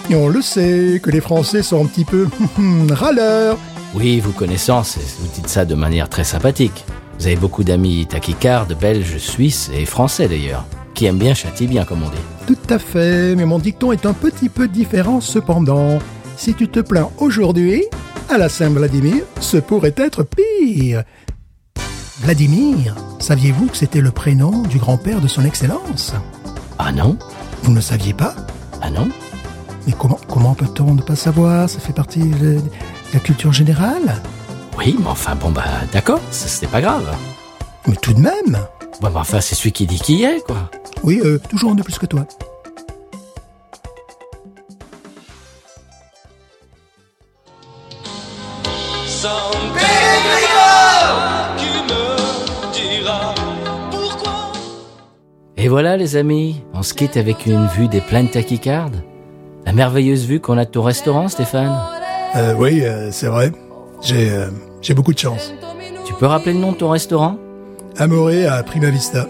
et 0.09 0.15
on 0.15 0.27
le 0.27 0.41
sait, 0.41 0.99
que 1.01 1.09
les 1.09 1.21
Français 1.21 1.63
sont 1.63 1.85
un 1.85 1.87
petit 1.87 2.03
peu 2.03 2.27
râleurs. 2.91 3.57
Oui, 3.93 4.19
vous 4.19 4.33
connaissant, 4.33 4.81
vous 4.81 5.27
dites 5.33 5.47
ça 5.47 5.63
de 5.63 5.73
manière 5.73 6.09
très 6.09 6.25
sympathique. 6.25 6.83
Vous 7.19 7.27
avez 7.27 7.35
beaucoup 7.35 7.63
d'amis 7.63 8.05
tachycardes, 8.07 8.77
belges, 8.79 9.17
suisses 9.17 9.71
et 9.73 9.85
français 9.85 10.27
d'ailleurs, 10.27 10.65
qui 10.93 11.05
aiment 11.05 11.17
bien 11.17 11.33
châtier 11.33 11.67
bien 11.67 11.85
comme 11.85 12.03
on 12.03 12.09
dit. 12.09 12.15
Tout 12.47 12.73
à 12.73 12.77
fait, 12.77 13.35
mais 13.35 13.45
mon 13.45 13.59
dicton 13.59 13.91
est 13.91 14.05
un 14.05 14.13
petit 14.13 14.49
peu 14.49 14.67
différent 14.67 15.21
cependant. 15.21 15.99
Si 16.37 16.53
tu 16.53 16.67
te 16.67 16.79
plains 16.79 17.09
aujourd'hui, 17.17 17.85
à 18.29 18.37
la 18.37 18.49
Saint-Vladimir, 18.49 19.23
ce 19.39 19.57
pourrait 19.57 19.95
être 19.97 20.23
pire. 20.23 21.03
Vladimir, 22.21 22.95
saviez-vous 23.19 23.67
que 23.67 23.77
c'était 23.77 24.01
le 24.01 24.11
prénom 24.11 24.61
du 24.63 24.77
grand-père 24.77 25.21
de 25.21 25.27
son 25.27 25.45
Excellence? 25.45 26.13
Ah 26.77 26.91
non? 26.91 27.17
Vous 27.63 27.71
ne 27.71 27.81
saviez 27.81 28.13
pas? 28.13 28.35
Ah 28.81 28.89
non? 28.89 29.07
Mais 29.87 29.93
comment, 29.97 30.19
comment 30.27 30.53
peut-on 30.53 30.93
ne 30.95 31.01
pas 31.01 31.15
savoir? 31.15 31.69
Ça 31.69 31.79
fait 31.79 31.93
partie 31.93 32.29
de 32.29 32.59
la 33.13 33.19
culture 33.19 33.53
générale? 33.53 34.21
Oui, 34.77 34.95
mais 34.99 35.07
enfin, 35.07 35.35
bon, 35.35 35.51
bah, 35.51 35.63
d'accord, 35.91 36.19
c'est 36.31 36.69
pas 36.69 36.81
grave. 36.81 37.15
Mais 37.87 37.95
tout 37.95 38.13
de 38.13 38.19
même 38.19 38.57
Bon, 39.01 39.09
bah, 39.09 39.21
enfin, 39.21 39.41
c'est 39.41 39.55
celui 39.55 39.71
qui 39.71 39.85
dit 39.85 39.99
qui 39.99 40.23
est, 40.23 40.43
quoi. 40.45 40.69
Oui, 41.03 41.21
euh, 41.23 41.39
toujours 41.49 41.71
un 41.71 41.75
de 41.75 41.83
plus 41.83 41.97
que 41.97 42.05
toi. 42.05 42.25
Et 55.57 55.67
voilà, 55.67 55.97
les 55.97 56.15
amis, 56.15 56.61
on 56.75 56.83
se 56.83 56.93
quitte 56.93 57.17
avec 57.17 57.47
une 57.47 57.65
vue 57.65 57.87
des 57.87 57.99
plaines 57.99 58.29
tachycardes. 58.29 59.01
La 59.65 59.73
merveilleuse 59.73 60.25
vue 60.27 60.39
qu'on 60.39 60.59
a 60.59 60.65
de 60.65 60.69
ton 60.69 60.83
restaurant, 60.83 61.27
Stéphane. 61.27 61.75
Euh, 62.35 62.53
oui, 62.53 62.81
euh, 62.83 63.09
c'est 63.11 63.25
vrai. 63.25 63.51
J'ai 64.05 64.29
euh, 64.29 64.49
j'ai 64.83 64.93
beaucoup 64.93 65.13
de 65.13 65.17
chance. 65.17 65.51
Tu 66.05 66.13
peux 66.13 66.27
rappeler 66.27 66.53
le 66.53 66.59
nom 66.59 66.73
de 66.73 66.77
ton 66.77 66.89
restaurant? 66.89 67.37
Amoré 67.97 68.45
à 68.45 68.61
Prima 68.61 68.91
Vista. 68.91 69.25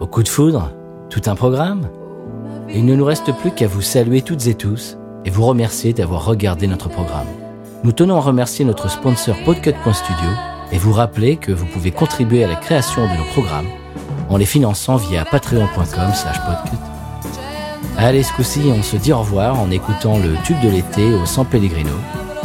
Au 0.00 0.06
coup 0.06 0.22
de 0.22 0.28
foudre 0.28 0.72
Tout 1.10 1.20
un 1.26 1.34
programme? 1.34 1.90
Il 2.72 2.86
ne 2.86 2.96
nous 2.96 3.04
reste 3.04 3.30
plus 3.42 3.50
qu'à 3.50 3.66
vous 3.66 3.82
saluer 3.82 4.22
toutes 4.22 4.46
et 4.46 4.54
tous 4.54 4.96
et 5.26 5.30
vous 5.30 5.44
remercier 5.44 5.92
d'avoir 5.92 6.24
regardé 6.24 6.66
notre 6.66 6.88
programme. 6.88 7.26
Nous 7.84 7.92
tenons 7.92 8.16
à 8.16 8.20
remercier 8.20 8.64
notre 8.64 8.88
sponsor 8.88 9.36
Podcut.studio 9.44 10.30
et 10.72 10.78
vous 10.78 10.92
rappeler 10.92 11.36
que 11.36 11.52
vous 11.52 11.66
pouvez 11.66 11.90
contribuer 11.90 12.42
à 12.42 12.48
la 12.48 12.56
création 12.56 13.02
de 13.02 13.18
nos 13.18 13.24
programmes 13.32 13.68
en 14.30 14.38
les 14.38 14.46
finançant 14.46 14.96
via 14.96 15.26
patreon.com 15.26 16.14
slash 16.14 16.40
podcut. 16.46 16.78
Allez, 17.98 18.22
ce 18.22 18.32
coup-ci, 18.32 18.62
on 18.74 18.82
se 18.82 18.96
dit 18.96 19.12
au 19.12 19.18
revoir 19.18 19.60
en 19.60 19.70
écoutant 19.70 20.16
le 20.16 20.42
tube 20.42 20.60
de 20.62 20.70
l'été 20.70 21.12
au 21.12 21.26
San 21.26 21.44
Pellegrino 21.44 21.92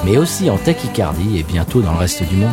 mais 0.05 0.17
aussi 0.17 0.49
en 0.49 0.57
tachycardie 0.57 1.39
et 1.39 1.43
bientôt 1.43 1.81
dans 1.81 1.93
le 1.93 1.99
reste 1.99 2.23
du 2.23 2.35
monde. 2.35 2.51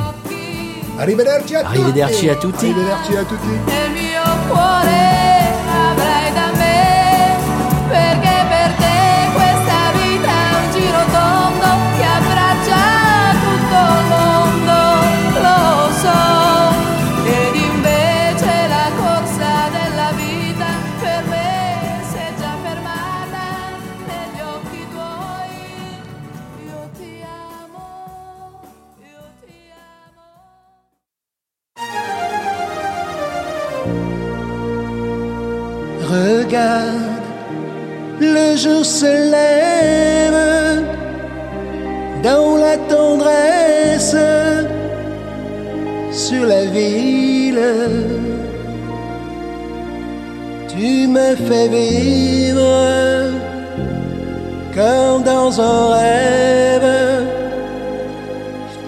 Arrivederci 0.99 1.57
a 1.57 1.63
tutti. 1.63 1.81
Arrivederci 1.81 2.31
a 2.31 2.37
tutti. 2.37 2.67
Arrivederci 2.67 3.17
a 3.17 3.25
tutti. 3.25 5.26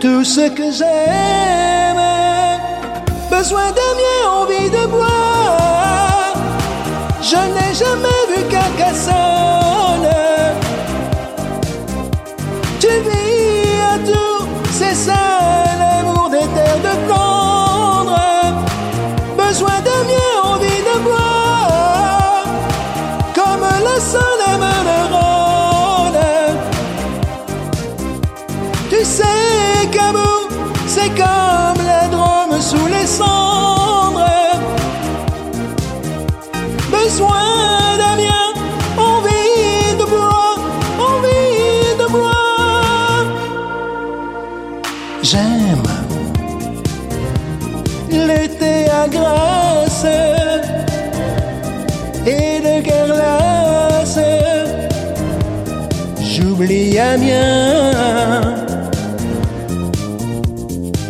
Tout 0.00 0.24
ce 0.24 0.48
que 0.48 0.70
j'aime, 0.70 2.00
besoin 3.30 3.72
de 3.72 3.87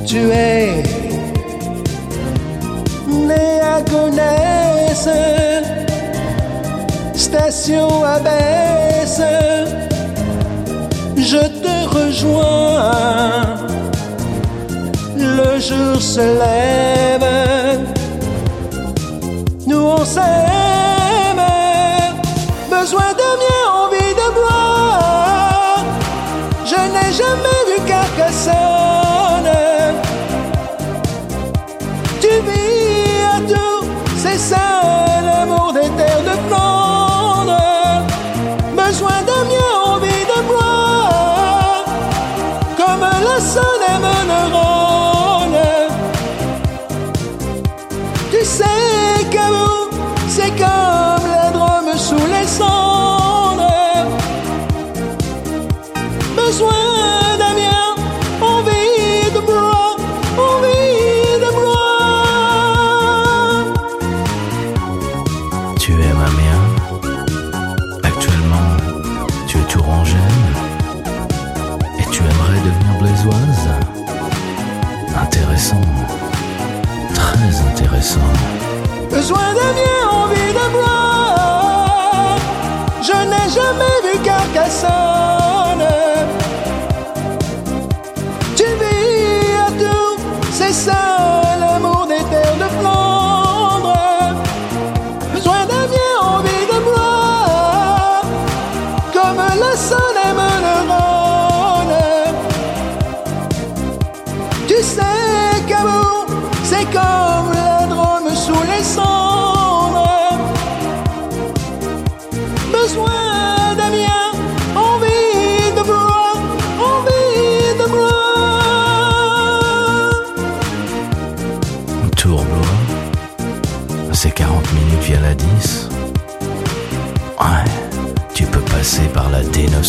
Tu 0.07 0.31
es 0.31 0.83
né 3.09 3.61
à 3.63 3.81
Gonesse, 3.83 5.09
station 7.15 8.05
à 8.05 8.19
baisse. 8.19 9.23
Je 11.17 11.39
te 11.39 11.77
rejoins, 11.97 13.57
le 15.17 15.59
jour 15.61 16.03
se 16.03 16.21
lève 16.21 16.99
s'aime. 20.05 21.43
Besoin 22.71 23.17
Comme 43.38 43.78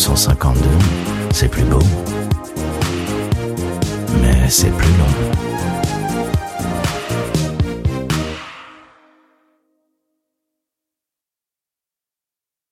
1952, 0.00 0.66
c'est 1.30 1.48
plus 1.48 1.62
beau, 1.64 1.78
mais 4.22 4.48
c'est 4.48 4.74
plus 4.74 4.96
long. 4.96 5.49